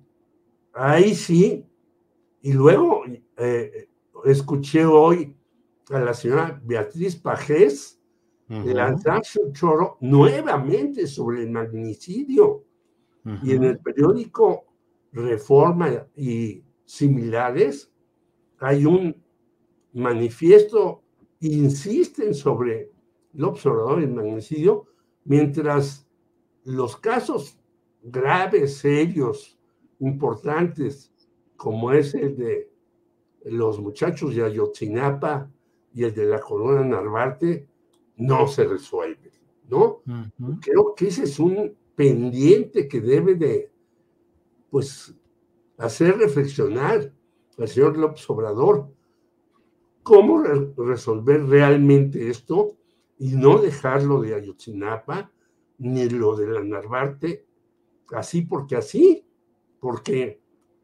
ahí 0.72 1.14
sí, 1.14 1.66
y 2.40 2.52
luego 2.52 3.02
eh, 3.36 3.88
escuché 4.24 4.84
hoy 4.84 5.36
a 5.90 6.00
la 6.00 6.14
señora 6.14 6.60
Beatriz 6.64 7.16
Pajés 7.16 7.98
lanzarse 8.48 9.40
un 9.42 9.52
choro 9.54 9.96
nuevamente 10.00 11.06
sobre 11.06 11.42
el 11.42 11.50
magnicidio. 11.50 12.64
Y 13.42 13.52
en 13.52 13.64
el 13.64 13.78
periódico 13.78 14.66
Reforma 15.12 16.06
y 16.16 16.62
similares 16.84 17.92
hay 18.58 18.84
un 18.86 19.14
manifiesto 19.92 21.01
insisten 21.42 22.34
sobre 22.34 22.90
el 23.34 23.44
observador 23.44 24.00
del 24.00 24.12
magnicidio, 24.12 24.86
mientras 25.24 26.06
los 26.64 26.96
casos 26.96 27.58
graves, 28.02 28.78
serios, 28.78 29.58
importantes, 29.98 31.12
como 31.56 31.92
es 31.92 32.14
el 32.14 32.36
de 32.36 32.70
los 33.44 33.80
muchachos 33.80 34.34
de 34.34 34.44
Ayotzinapa 34.44 35.50
y 35.94 36.04
el 36.04 36.14
de 36.14 36.26
la 36.26 36.40
Corona 36.40 36.84
Narvarte, 36.84 37.68
no 38.16 38.46
se 38.46 38.64
resuelven, 38.64 39.32
¿no? 39.68 40.02
Creo 40.60 40.94
que 40.94 41.08
ese 41.08 41.24
es 41.24 41.38
un 41.38 41.76
pendiente 41.94 42.88
que 42.88 43.00
debe 43.00 43.34
de, 43.34 43.70
pues, 44.70 45.14
hacer 45.78 46.16
reflexionar 46.18 47.12
al 47.58 47.68
señor 47.68 47.96
López 47.96 48.28
Obrador 48.30 48.88
cómo 50.02 50.42
resolver 50.42 51.44
realmente 51.44 52.28
esto 52.28 52.76
y 53.18 53.36
no 53.36 53.58
dejarlo 53.58 54.20
de 54.20 54.34
Ayotzinapa 54.34 55.30
ni 55.78 56.08
lo 56.08 56.36
de 56.36 56.48
la 56.48 56.62
Narvarte. 56.62 57.46
Así 58.12 58.42
porque 58.42 58.76
así, 58.76 59.24
porque 59.80 60.40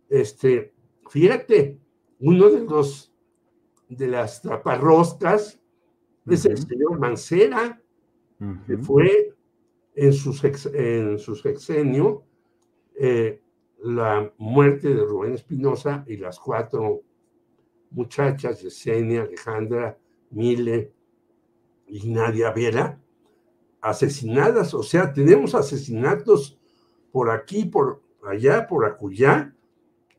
este, 0.08 0.72
fíjate, 1.08 1.78
uno 2.20 2.48
de 2.48 2.64
los 2.64 3.12
de 3.88 4.06
las 4.06 4.42
taparroscas 4.42 5.60
es 6.26 6.44
el 6.44 6.58
señor 6.58 6.98
Mancera, 6.98 7.80
que 8.66 8.76
fue 8.76 9.34
en 9.94 10.12
su, 10.12 10.30
en 10.74 11.18
su 11.18 11.34
sexenio 11.34 12.22
eh, 12.94 13.40
la 13.82 14.32
muerte 14.38 14.94
de 14.94 15.04
Rubén 15.04 15.34
Espinosa 15.34 16.04
y 16.06 16.16
las 16.18 16.38
cuatro 16.38 17.02
muchachas, 17.90 18.62
Yesenia, 18.62 19.22
Alejandra, 19.22 19.98
Mile 20.30 20.92
y 21.86 22.08
Nadia 22.10 22.52
Vera, 22.52 23.00
asesinadas. 23.80 24.74
O 24.74 24.82
sea, 24.82 25.12
tenemos 25.12 25.54
asesinatos 25.54 26.58
por 27.12 27.30
aquí, 27.30 27.64
por 27.64 28.02
allá, 28.26 28.66
por 28.66 28.84
acullá, 28.84 29.54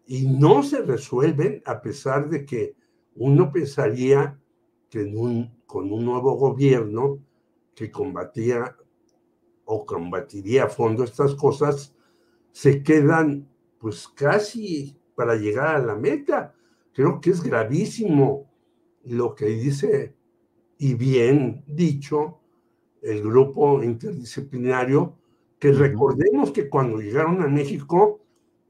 y 0.06 0.26
no 0.26 0.64
se 0.64 0.82
resuelven 0.82 1.62
a 1.66 1.82
pesar 1.82 2.30
de 2.30 2.46
que 2.46 2.76
uno 3.16 3.52
pensaría 3.52 4.40
que 4.90 5.14
con 5.68 5.92
un 5.92 6.06
nuevo 6.06 6.34
gobierno 6.36 7.20
que 7.76 7.92
combatía 7.92 8.76
o 9.66 9.86
combatiría 9.86 10.64
a 10.64 10.70
fondo 10.70 11.04
estas 11.04 11.36
cosas, 11.36 11.96
se 12.52 12.82
quedan 12.82 13.48
pues 13.78 14.08
casi 14.08 14.98
para 15.16 15.36
llegar 15.36 15.76
a 15.76 15.86
la 15.86 15.96
meta. 15.96 16.56
Creo 16.94 17.22
que 17.22 17.30
es 17.30 17.42
gravísimo 17.44 18.50
lo 19.06 19.36
que 19.36 19.46
dice, 19.46 20.16
y 20.78 20.94
bien 20.94 21.64
dicho, 21.68 22.40
el 23.02 23.22
grupo 23.22 23.82
interdisciplinario, 23.84 25.16
que 25.60 25.72
recordemos 25.72 26.52
que 26.52 26.70
cuando 26.70 27.00
llegaron 27.00 27.42
a 27.42 27.48
México, 27.48 28.22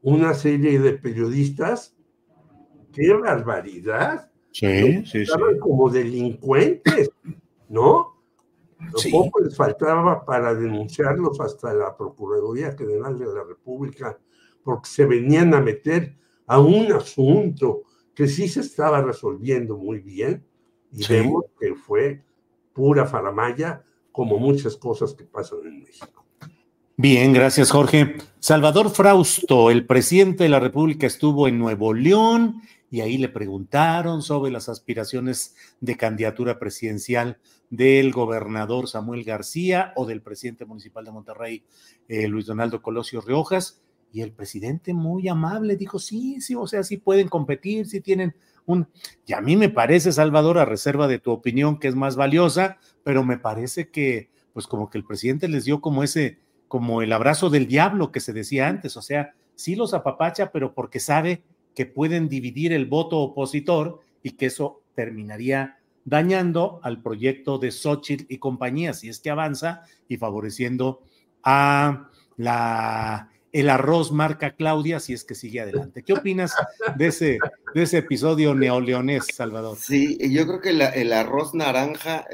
una 0.01 0.33
serie 0.33 0.79
de 0.79 0.93
periodistas, 0.93 1.95
qué 2.93 3.13
barbaridad, 3.13 4.31
sí, 4.51 5.05
sí, 5.05 5.19
estaban 5.19 5.59
como 5.59 5.89
delincuentes, 5.89 7.11
¿no? 7.67 8.17
Lo 8.79 9.11
poco 9.11 9.41
les 9.41 9.55
faltaba 9.55 10.25
para 10.25 10.55
denunciarlos 10.55 11.39
hasta 11.41 11.73
la 11.73 11.95
Procuraduría 11.97 12.71
General 12.77 13.19
de 13.19 13.25
la 13.25 13.43
República, 13.43 14.17
porque 14.63 14.89
se 14.89 15.05
venían 15.05 15.53
a 15.53 15.59
meter 15.59 16.15
a 16.47 16.59
un 16.59 16.91
asunto 16.93 17.83
que 18.19 18.27
sí 18.27 18.49
se 18.49 18.59
estaba 18.59 19.01
resolviendo 19.01 19.77
muy 19.77 19.99
bien, 19.99 20.43
y 20.91 21.07
vemos 21.07 21.45
que 21.57 21.73
fue 21.73 22.21
pura 22.73 23.05
faramaya, 23.05 23.85
como 24.11 24.37
muchas 24.37 24.75
cosas 24.75 25.13
que 25.13 25.23
pasan 25.23 25.59
en 25.63 25.83
México. 25.83 26.25
Bien, 26.97 27.31
gracias 27.31 27.71
Jorge. 27.71 28.17
Salvador 28.39 28.89
Frausto, 28.89 29.71
el 29.71 29.85
presidente 29.85 30.43
de 30.43 30.49
la 30.49 30.59
República, 30.59 31.07
estuvo 31.07 31.47
en 31.47 31.59
Nuevo 31.59 31.93
León 31.93 32.61
y 32.91 32.99
ahí 32.99 33.17
le 33.17 33.29
preguntaron 33.29 34.21
sobre 34.21 34.51
las 34.51 34.67
aspiraciones 34.67 35.55
de 35.79 35.95
candidatura 35.95 36.59
presidencial 36.59 37.37
del 37.69 38.11
gobernador 38.11 38.89
Samuel 38.89 39.23
García 39.23 39.93
o 39.95 40.05
del 40.05 40.21
presidente 40.21 40.65
municipal 40.65 41.05
de 41.05 41.11
Monterrey, 41.11 41.63
eh, 42.09 42.27
Luis 42.27 42.47
Donaldo 42.47 42.81
Colosio 42.81 43.21
Riojas, 43.21 43.81
y 44.11 44.21
el 44.21 44.31
presidente 44.31 44.93
muy 44.93 45.27
amable 45.27 45.75
dijo, 45.75 45.99
sí, 45.99 46.41
sí, 46.41 46.55
o 46.55 46.67
sea, 46.67 46.83
sí 46.83 46.97
pueden 46.97 47.27
competir, 47.27 47.87
sí 47.87 48.01
tienen 48.01 48.35
un... 48.65 48.87
Y 49.25 49.33
a 49.33 49.41
mí 49.41 49.55
me 49.55 49.69
parece, 49.69 50.11
Salvador, 50.11 50.57
a 50.57 50.65
reserva 50.65 51.07
de 51.07 51.19
tu 51.19 51.31
opinión, 51.31 51.79
que 51.79 51.87
es 51.87 51.95
más 51.95 52.15
valiosa, 52.15 52.77
pero 53.03 53.23
me 53.23 53.37
parece 53.37 53.89
que, 53.89 54.29
pues 54.53 54.67
como 54.67 54.89
que 54.89 54.97
el 54.97 55.05
presidente 55.05 55.47
les 55.47 55.65
dio 55.65 55.81
como 55.81 56.03
ese, 56.03 56.39
como 56.67 57.01
el 57.01 57.13
abrazo 57.13 57.49
del 57.49 57.67
diablo 57.67 58.11
que 58.11 58.19
se 58.19 58.33
decía 58.33 58.67
antes, 58.67 58.97
o 58.97 59.01
sea, 59.01 59.33
sí 59.55 59.75
los 59.75 59.93
apapacha, 59.93 60.51
pero 60.51 60.73
porque 60.73 60.99
sabe 60.99 61.43
que 61.75 61.85
pueden 61.85 62.29
dividir 62.29 62.73
el 62.73 62.85
voto 62.85 63.19
opositor 63.19 64.01
y 64.23 64.31
que 64.31 64.47
eso 64.47 64.81
terminaría 64.95 65.79
dañando 66.05 66.79
al 66.83 67.01
proyecto 67.01 67.59
de 67.59 67.71
Xochitl 67.71 68.25
y 68.33 68.39
compañía, 68.39 68.93
si 68.93 69.09
es 69.09 69.19
que 69.19 69.29
avanza, 69.29 69.83
y 70.07 70.17
favoreciendo 70.17 71.03
a 71.43 72.09
la, 72.37 73.29
el 73.51 73.69
arroz 73.69 74.11
marca 74.11 74.55
Claudia, 74.55 74.99
si 74.99 75.13
es 75.13 75.23
que 75.23 75.35
sigue 75.35 75.61
adelante. 75.61 76.03
¿Qué 76.03 76.13
opinas 76.13 76.53
de 76.97 77.07
ese, 77.07 77.39
de 77.73 77.83
ese 77.83 77.99
episodio 77.99 78.53
neoleonés, 78.53 79.25
Salvador? 79.33 79.77
Sí, 79.77 80.17
yo 80.31 80.45
creo 80.45 80.61
que 80.61 80.69
el 80.69 81.13
arroz 81.13 81.53
naranja 81.53 82.25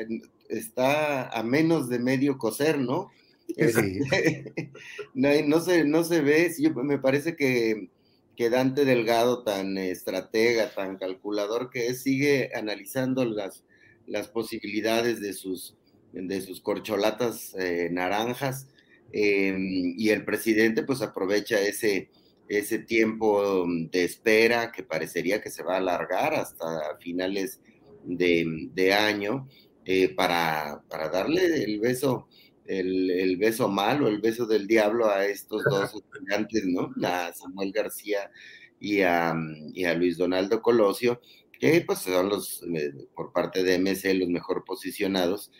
está 0.49 1.30
a 1.30 1.43
menos 1.43 1.89
de 1.89 1.99
medio 1.99 2.38
cocer, 2.38 2.80
¿no? 2.80 3.12
Sí. 3.47 3.99
no, 5.13 5.60
se, 5.60 5.84
no 5.86 6.04
se 6.04 6.21
ve, 6.21 6.54
me 6.84 6.97
parece 6.97 7.36
que 7.36 7.89
que 8.36 8.49
Dante 8.49 8.86
Delgado, 8.86 9.43
tan 9.43 9.78
estratega, 9.78 10.73
tan 10.73 10.97
calculador 10.97 11.69
que 11.69 11.88
es, 11.88 12.04
sigue 12.04 12.51
analizando 12.54 13.25
las, 13.25 13.63
las 14.08 14.28
posibilidades 14.28 15.21
de 15.21 15.34
sus, 15.34 15.75
de 16.12 16.41
sus 16.41 16.62
corcholatas 16.62 17.56
eh, 17.56 17.89
naranjas 17.91 18.67
em, 19.15 19.93
y 19.97 20.10
el 20.10 20.25
presidente 20.25 20.84
pues 20.84 21.01
aprovecha 21.01 21.62
ese, 21.62 22.10
ese 22.47 22.80
tiempo 22.80 23.65
de 23.91 24.04
espera 24.04 24.71
que 24.71 24.84
parecería 24.84 25.41
que 25.41 25.49
se 25.49 25.63
va 25.63 25.75
a 25.75 25.78
alargar 25.78 26.34
hasta 26.36 26.97
finales 26.99 27.60
de, 28.04 28.93
año 28.93 29.47
eh, 29.86 30.10
para, 30.10 30.84
para 30.89 31.10
darle 31.10 31.63
el 31.63 31.80
beso 31.80 32.28
el, 32.67 33.38
beso 33.38 33.69
malo, 33.69 34.08
el 34.08 34.19
beso 34.19 34.45
del 34.45 34.67
diablo 34.67 35.10
a 35.10 35.25
estos 35.25 35.63
dos 35.63 35.93
estudiantes, 35.95 36.65
¿no? 36.65 36.91
A 37.04 37.32
Samuel 37.34 37.71
García 37.71 38.32
y 38.80 39.01
a, 39.01 39.36
y 39.73 39.86
a 39.86 39.93
Luis 39.93 40.17
Donaldo 40.17 40.62
Colosio, 40.62 41.21
que 41.60 41.82
pues 41.82 41.99
son 41.99 42.30
los, 42.30 42.63
eh, 42.63 42.91
por 43.15 43.32
parte 43.32 43.63
de 43.63 43.75
MC, 43.80 44.13
los 44.15 44.30
mejor 44.30 44.63
posicionados. 44.65 45.51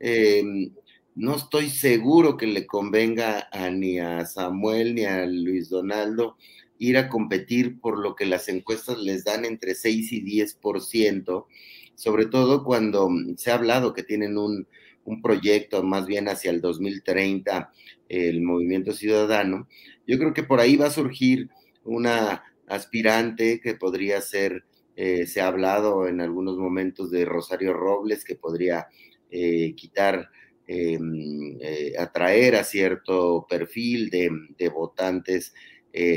Em, 0.00 0.74
no 1.14 1.36
estoy 1.36 1.70
seguro 1.70 2.36
que 2.36 2.46
le 2.46 2.66
convenga 2.66 3.48
a, 3.52 3.70
ni 3.70 3.98
a 3.98 4.26
Samuel 4.26 4.94
ni 4.94 5.04
a 5.04 5.26
Luis 5.26 5.68
Donaldo 5.68 6.36
ir 6.78 6.98
a 6.98 7.08
competir 7.08 7.80
por 7.80 7.98
lo 7.98 8.16
que 8.16 8.26
las 8.26 8.48
encuestas 8.48 8.98
les 8.98 9.24
dan 9.24 9.44
entre 9.44 9.74
6 9.74 10.12
y 10.12 10.22
10%, 10.22 11.46
sobre 11.94 12.26
todo 12.26 12.64
cuando 12.64 13.08
se 13.36 13.50
ha 13.50 13.54
hablado 13.54 13.94
que 13.94 14.02
tienen 14.02 14.36
un, 14.36 14.66
un 15.04 15.22
proyecto 15.22 15.82
más 15.82 16.06
bien 16.06 16.28
hacia 16.28 16.50
el 16.50 16.60
2030, 16.60 17.72
el 18.08 18.42
movimiento 18.42 18.92
ciudadano, 18.92 19.68
yo 20.06 20.18
creo 20.18 20.34
que 20.34 20.42
por 20.42 20.60
ahí 20.60 20.76
va 20.76 20.86
a 20.86 20.90
surgir 20.90 21.50
una 21.84 22.42
aspirante 22.66 23.60
que 23.60 23.74
podría 23.74 24.20
ser, 24.20 24.64
eh, 24.96 25.26
se 25.26 25.40
ha 25.40 25.48
hablado 25.48 26.06
en 26.06 26.20
algunos 26.20 26.56
momentos 26.56 27.10
de 27.10 27.24
Rosario 27.24 27.72
Robles, 27.72 28.24
que 28.24 28.36
podría 28.36 28.88
eh, 29.30 29.74
quitar, 29.76 30.30
eh, 30.66 31.92
atraer 31.98 32.56
a 32.56 32.64
cierto 32.64 33.46
perfil 33.48 34.10
de, 34.10 34.68
votantes 34.68 35.54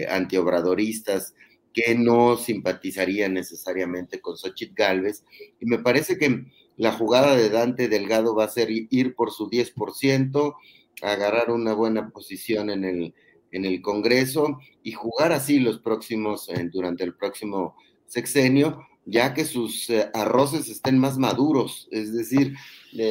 antiobradoristas 0.09 1.35
que 1.73 1.93
no 1.93 2.37
simpatizarían 2.37 3.35
necesariamente 3.35 4.19
con 4.19 4.35
Xochitl 4.35 4.73
Galvez. 4.73 5.23
Y 5.59 5.67
me 5.67 5.77
parece 5.77 6.17
que 6.17 6.45
la 6.75 6.91
jugada 6.91 7.35
de 7.35 7.49
Dante 7.49 7.87
Delgado 7.87 8.35
va 8.35 8.45
a 8.45 8.49
ser 8.49 8.69
ir 8.71 9.13
por 9.15 9.31
su 9.31 9.49
10%, 9.49 10.55
agarrar 11.01 11.51
una 11.51 11.73
buena 11.73 12.09
posición 12.09 12.69
en 12.69 12.83
el, 12.83 13.13
en 13.51 13.65
el 13.65 13.81
Congreso 13.81 14.59
y 14.83 14.91
jugar 14.93 15.31
así 15.31 15.59
los 15.59 15.79
próximos, 15.79 16.49
durante 16.71 17.03
el 17.03 17.15
próximo 17.15 17.75
sexenio, 18.05 18.87
ya 19.07 19.33
que 19.33 19.45
sus 19.45 19.89
eh, 19.89 20.09
arroces 20.13 20.69
estén 20.69 20.99
más 20.99 21.17
maduros, 21.17 21.87
es 21.91 22.13
decir, 22.13 22.55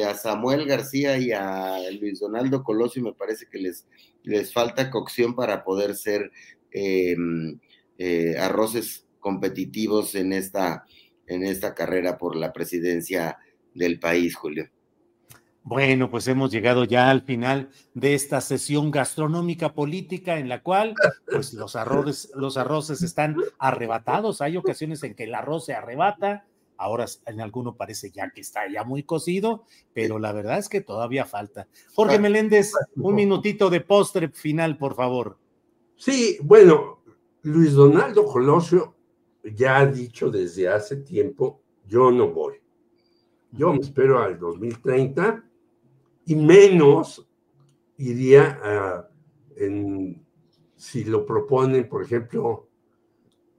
a 0.07 0.13
Samuel 0.13 0.65
García 0.65 1.17
y 1.17 1.31
a 1.31 1.77
Luis 1.99 2.19
Donaldo 2.19 2.63
Colosio 2.63 3.01
me 3.01 3.13
parece 3.13 3.47
que 3.49 3.57
les, 3.57 3.85
les 4.23 4.53
falta 4.53 4.91
cocción 4.91 5.35
para 5.35 5.63
poder 5.63 5.95
ser 5.95 6.31
em, 6.71 7.59
eh, 7.97 8.37
arroces 8.37 9.07
competitivos 9.19 10.13
en 10.15 10.33
esta, 10.33 10.85
en 11.25 11.43
esta 11.43 11.73
carrera 11.73 12.17
por 12.17 12.35
la 12.35 12.53
presidencia 12.53 13.37
del 13.73 13.99
país, 13.99 14.35
Julio. 14.35 14.69
Bueno, 15.69 16.09
pues 16.09 16.25
hemos 16.29 16.49
llegado 16.49 16.85
ya 16.85 17.09
al 17.09 17.23
final 17.23 17.69
de 17.93 18.13
esta 18.13 18.39
sesión 18.39 18.89
gastronómica 18.89 19.73
política 19.73 20.39
en 20.39 20.47
la 20.47 20.63
cual 20.63 20.95
pues 21.29 21.53
los 21.53 21.75
arroces, 21.75 22.31
los 22.35 22.55
arroces 22.55 23.01
están 23.01 23.35
arrebatados. 23.59 24.39
Hay 24.39 24.55
ocasiones 24.55 25.03
en 25.03 25.13
que 25.13 25.25
el 25.25 25.35
arroz 25.35 25.65
se 25.65 25.73
arrebata 25.73 26.45
ahora 26.77 27.05
en 27.25 27.41
alguno 27.41 27.75
parece 27.75 28.11
ya 28.11 28.29
que 28.29 28.39
está 28.39 28.61
ya 28.71 28.85
muy 28.85 29.03
cocido, 29.03 29.65
pero 29.93 30.19
la 30.19 30.31
verdad 30.31 30.57
es 30.57 30.69
que 30.69 30.79
todavía 30.79 31.25
falta. 31.25 31.67
Jorge 31.93 32.17
Meléndez, 32.17 32.71
un 32.95 33.15
minutito 33.15 33.69
de 33.69 33.81
postre 33.81 34.29
final, 34.29 34.77
por 34.77 34.95
favor. 34.95 35.37
Sí, 35.97 36.37
bueno, 36.43 37.01
Luis 37.41 37.73
Donaldo 37.73 38.23
Colosio 38.25 38.95
ya 39.43 39.79
ha 39.79 39.85
dicho 39.85 40.31
desde 40.31 40.69
hace 40.69 40.95
tiempo, 40.95 41.59
yo 41.85 42.09
no 42.09 42.29
voy. 42.29 42.53
Yo 43.51 43.73
me 43.73 43.79
espero 43.79 44.23
al 44.23 44.39
2030 44.39 45.43
y 46.27 46.35
menos 46.35 47.25
iría 47.97 48.59
a, 48.61 49.09
en, 49.55 50.21
si 50.75 51.05
lo 51.05 51.25
proponen, 51.25 51.87
por 51.87 52.03
ejemplo, 52.03 52.67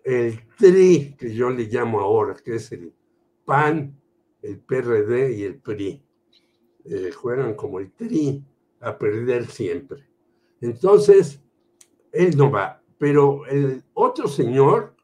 el 0.05 0.39
TRI, 0.59 1.15
que 1.19 1.35
yo 1.35 1.49
le 1.49 1.65
llamo 1.65 2.01
ahora, 2.01 2.35
que 2.35 2.57
es 2.57 2.71
el 2.73 2.93
PAN, 3.47 3.99
el 4.43 4.61
PRD 4.61 5.33
y 5.33 5.45
el 5.45 5.57
PRI. 5.57 6.03
Eh, 6.85 7.11
juegan 7.11 7.55
como 7.55 7.79
el 7.81 7.91
TRI 7.91 8.45
a 8.81 8.99
perder 8.99 9.47
siempre. 9.47 10.07
Entonces, 10.61 11.41
él 12.13 12.37
no 12.37 12.51
va. 12.51 12.83
Pero 12.99 13.47
el 13.47 13.83
otro 13.95 14.29
señor, 14.29 14.95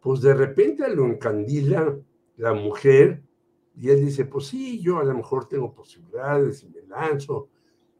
pues 0.00 0.20
de 0.20 0.34
repente 0.34 0.88
lo 0.92 1.06
encandila 1.06 1.96
la 2.36 2.54
mujer 2.54 3.22
y 3.80 3.90
él 3.90 4.04
dice, 4.04 4.24
pues 4.24 4.46
sí, 4.46 4.80
yo 4.80 4.98
a 4.98 5.04
lo 5.04 5.14
mejor 5.14 5.46
tengo 5.46 5.72
posibilidades 5.72 6.64
y 6.64 6.68
me 6.68 6.82
lanzo 6.82 7.48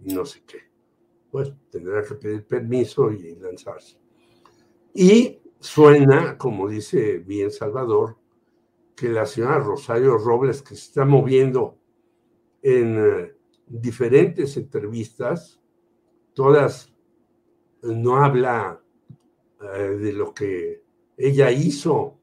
no 0.00 0.24
sé 0.24 0.42
qué. 0.46 0.58
Pues 1.30 1.52
tendrá 1.70 2.02
que 2.02 2.14
pedir 2.14 2.46
permiso 2.46 3.12
y 3.12 3.36
lanzarse. 3.36 3.98
Y 4.94 5.38
suena, 5.60 6.36
como 6.38 6.68
dice 6.68 7.18
bien 7.18 7.50
Salvador, 7.50 8.16
que 8.96 9.08
la 9.08 9.26
señora 9.26 9.58
Rosario 9.60 10.18
Robles, 10.18 10.62
que 10.62 10.74
se 10.74 10.86
está 10.86 11.04
moviendo 11.04 11.78
en 12.62 12.96
eh, 12.98 13.34
diferentes 13.66 14.56
entrevistas, 14.56 15.60
todas 16.34 16.92
eh, 17.82 17.88
no 17.94 18.16
habla 18.16 18.82
eh, 19.60 19.96
de 20.00 20.12
lo 20.12 20.34
que 20.34 20.82
ella 21.16 21.52
hizo 21.52 22.18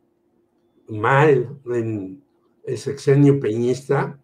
mal 0.89 1.57
en 1.65 2.24
el 2.65 2.77
sexenio 2.77 3.39
peñista. 3.39 4.19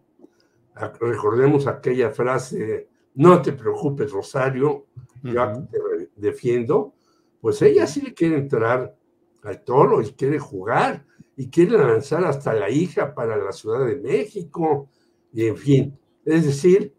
Recordemos 1.00 1.66
aquella 1.66 2.10
frase, 2.10 2.88
no 3.14 3.40
te 3.42 3.52
preocupes, 3.52 4.10
Rosario, 4.10 4.86
yo 5.22 5.68
te 5.70 5.78
defiendo. 6.16 6.94
Pues 7.40 7.60
ella 7.62 7.86
sí 7.86 8.00
le 8.00 8.14
quiere 8.14 8.36
entrar 8.36 8.96
al 9.42 9.64
toro 9.64 10.00
y 10.00 10.12
quiere 10.12 10.38
jugar 10.38 11.04
y 11.36 11.50
quiere 11.50 11.78
lanzar 11.78 12.24
hasta 12.24 12.54
la 12.54 12.70
hija 12.70 13.14
para 13.14 13.36
la 13.36 13.52
Ciudad 13.52 13.86
de 13.86 13.96
México, 13.96 14.88
y 15.32 15.46
en 15.46 15.56
fin, 15.56 15.98
es 16.24 16.44
decir, 16.46 16.94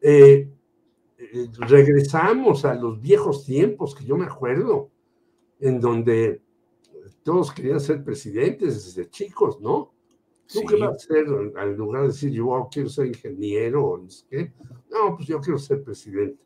eh, 0.00 0.48
eh, 1.18 1.48
regresamos 1.58 2.64
a 2.64 2.74
los 2.74 3.00
viejos 3.00 3.44
tiempos 3.44 3.94
que 3.94 4.04
yo 4.04 4.16
me 4.16 4.26
acuerdo, 4.26 4.90
en 5.58 5.80
donde 5.80 6.42
todos 7.22 7.50
querían 7.52 7.80
ser 7.80 8.04
presidentes 8.04 8.84
desde 8.84 9.10
chicos, 9.10 9.60
¿no? 9.60 9.92
¿Tú 10.52 10.60
qué 10.68 10.76
vas 10.76 10.90
a 10.90 10.94
hacer 10.94 11.26
en 11.26 11.76
lugar 11.76 12.02
de 12.02 12.08
decir 12.08 12.30
yo 12.30 12.68
quiero 12.70 12.88
ser 12.88 13.06
ingeniero 13.06 13.84
o 13.84 13.98
no 13.98 14.08
qué? 14.30 14.52
No, 14.90 15.16
pues 15.16 15.26
yo 15.28 15.40
quiero 15.40 15.58
ser 15.58 15.82
presidente. 15.82 16.42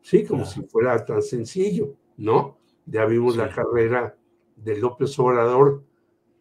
Sí, 0.00 0.24
como 0.24 0.44
si 0.44 0.62
fuera 0.62 1.04
tan 1.04 1.22
sencillo, 1.22 1.94
¿no? 2.16 2.58
Ya 2.86 3.04
vimos 3.06 3.36
la 3.36 3.48
carrera 3.48 4.16
de 4.56 4.78
López 4.78 5.18
Obrador 5.18 5.82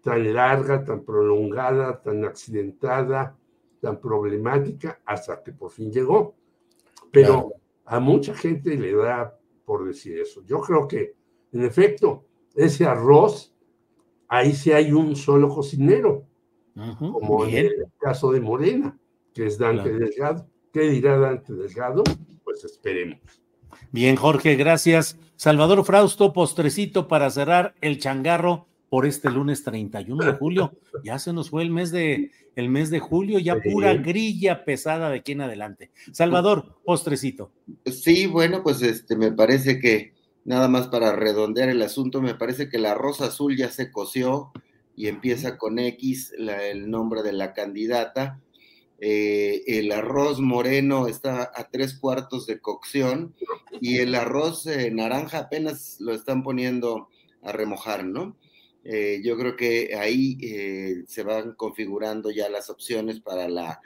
tan 0.02 0.34
larga, 0.34 0.84
tan 0.84 1.04
prolongada, 1.04 2.02
tan 2.02 2.26
accidentada, 2.26 3.38
tan 3.80 4.00
problemática, 4.00 5.02
hasta 5.06 5.42
que 5.42 5.54
por 5.54 5.72
fin 5.72 5.92
llegó. 5.92 6.36
Pero 7.12 7.54
a 7.86 8.00
mucha 8.00 8.34
gente 8.34 8.76
le 8.76 8.94
da 8.94 9.40
por 9.66 9.86
decir 9.86 10.20
eso. 10.20 10.44
Yo 10.46 10.60
creo 10.60 10.88
que, 10.88 11.16
en 11.54 11.64
efecto, 11.64 12.26
ese 12.54 12.86
arroz, 12.86 13.56
ahí 14.28 14.54
sí 14.54 14.72
hay 14.72 14.92
un 14.92 15.16
solo 15.16 15.48
cocinero, 15.48 16.26
como 16.98 17.46
en 17.46 17.56
el 17.56 17.86
caso 18.00 18.32
de 18.32 18.42
Morena, 18.42 18.98
que 19.34 19.48
es 19.48 19.58
Dante 19.58 19.92
Delgado. 19.92 20.48
¿Qué 20.72 20.82
dirá 20.90 21.18
Dante 21.18 21.54
Delgado? 21.54 22.04
Pues 22.44 22.64
esperemos. 22.64 23.20
Bien, 23.92 24.16
Jorge, 24.16 24.56
gracias. 24.56 25.18
Salvador 25.36 25.84
Frausto, 25.86 26.34
postrecito 26.34 27.08
para 27.08 27.30
cerrar 27.30 27.76
el 27.82 28.00
changarro 28.00 28.68
por 28.90 29.06
este 29.08 29.32
lunes 29.32 29.64
31 29.64 30.24
de 30.24 30.34
julio. 30.34 30.74
Ya 31.04 31.18
se 31.18 31.34
nos 31.34 31.50
fue 31.50 31.64
el 31.64 31.72
mes 31.72 31.92
de, 31.92 32.32
el 32.56 32.70
mes 32.70 32.92
de 32.92 33.00
julio, 33.00 33.40
ya 33.40 33.60
pura 33.60 33.96
grilla 33.96 34.64
pesada 34.64 35.10
de 35.10 35.18
aquí 35.18 35.32
en 35.32 35.42
adelante. 35.42 35.92
Salvador, 36.12 36.78
postrecito. 36.86 37.52
Sí, 37.86 38.28
bueno, 38.28 38.62
pues 38.62 38.82
este 38.84 39.16
me 39.18 39.32
parece 39.32 39.80
que 39.80 40.14
nada 40.46 40.68
más 40.68 40.88
para 40.88 41.16
redondear 41.16 41.70
el 41.70 41.82
asunto, 41.82 42.22
me 42.22 42.36
parece 42.36 42.70
que 42.70 42.78
la 42.78 42.94
rosa 42.94 43.26
azul 43.26 43.58
ya 43.58 43.70
se 43.70 43.92
coció 43.92 44.52
y 44.96 45.08
empieza 45.08 45.58
con 45.58 45.80
X 45.80 46.34
el 46.38 46.90
nombre 46.90 47.24
de 47.24 47.34
la 47.34 47.54
candidata. 47.54 48.40
Eh, 49.00 49.64
el 49.68 49.92
arroz 49.92 50.40
moreno 50.40 51.08
está 51.08 51.52
a 51.54 51.70
tres 51.70 51.96
cuartos 51.96 52.46
de 52.46 52.60
cocción 52.60 53.36
y 53.82 53.98
el 53.98 54.16
arroz 54.16 54.66
eh, 54.68 54.92
naranja 54.92 55.40
apenas 55.40 55.98
lo 56.00 56.14
están 56.14 56.44
poniendo 56.44 57.10
a 57.42 57.52
remojar, 57.52 58.06
¿no? 58.06 58.38
Eh, 58.86 59.22
yo 59.24 59.38
creo 59.38 59.56
que 59.56 59.96
ahí 59.96 60.38
eh, 60.42 61.04
se 61.08 61.24
van 61.24 61.54
configurando 61.54 62.32
ya 62.32 62.50
las 62.50 62.70
opciones 62.70 63.20
para 63.20 63.48
la, 63.48 63.82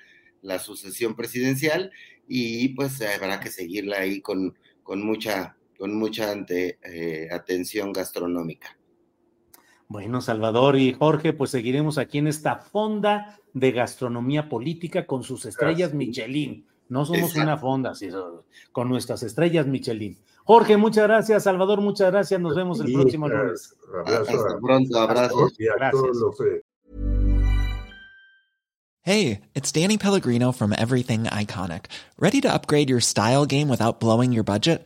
sucesión 0.59 1.15
presidencial 1.15 1.91
y 2.27 2.69
pues 2.69 3.01
habrá 3.01 3.39
que 3.39 3.49
seguirla 3.49 3.97
ahí 3.99 4.21
con, 4.21 4.57
con 4.81 5.05
mucha, 5.05 5.57
con 5.77 5.93
mucha 5.95 6.33
atención 7.31 7.91
gastronómica. 7.91 8.76
Bueno, 9.89 10.21
Salvador 10.21 10.75
y 10.75 10.93
Jorge, 10.93 11.31
pues 11.33 11.51
seguiremos 11.51 11.97
aquí 11.97 12.17
en 12.17 12.27
esta 12.27 12.57
fonda 12.57 13.37
de 13.53 13.71
gastronomía 13.71 14.49
política 14.49 15.05
con 15.05 15.23
sus 15.23 15.45
estrellas 15.45 15.93
Michelin. 15.93 16.65
No 16.89 17.05
somos 17.05 17.35
una 17.35 17.57
fonda, 17.57 17.95
sino 17.95 18.43
con 18.71 18.89
nuestras 18.89 19.23
estrellas 19.23 19.65
Michelin. 19.65 20.17
Jorge, 20.43 20.77
muchas 20.77 21.03
gracias. 21.03 21.43
Salvador, 21.43 21.81
muchas 21.81 22.11
gracias. 22.11 22.39
Nos 22.39 22.55
vemos 22.55 22.79
el 22.79 22.91
próximo 22.93 23.27
lunes. 23.27 23.75
Hasta 24.05 24.57
pronto. 24.61 24.99
Abrazo. 24.99 25.49
Gracias. 25.57 26.17
Hey, 29.01 29.41
it's 29.55 29.71
Danny 29.71 29.97
Pellegrino 29.97 30.51
from 30.51 30.73
Everything 30.73 31.23
Iconic. 31.25 31.85
Ready 32.19 32.41
to 32.41 32.53
upgrade 32.53 32.89
your 32.89 32.99
style 32.99 33.45
game 33.45 33.69
without 33.69 34.01
blowing 34.01 34.33
your 34.33 34.43
budget? 34.43 34.85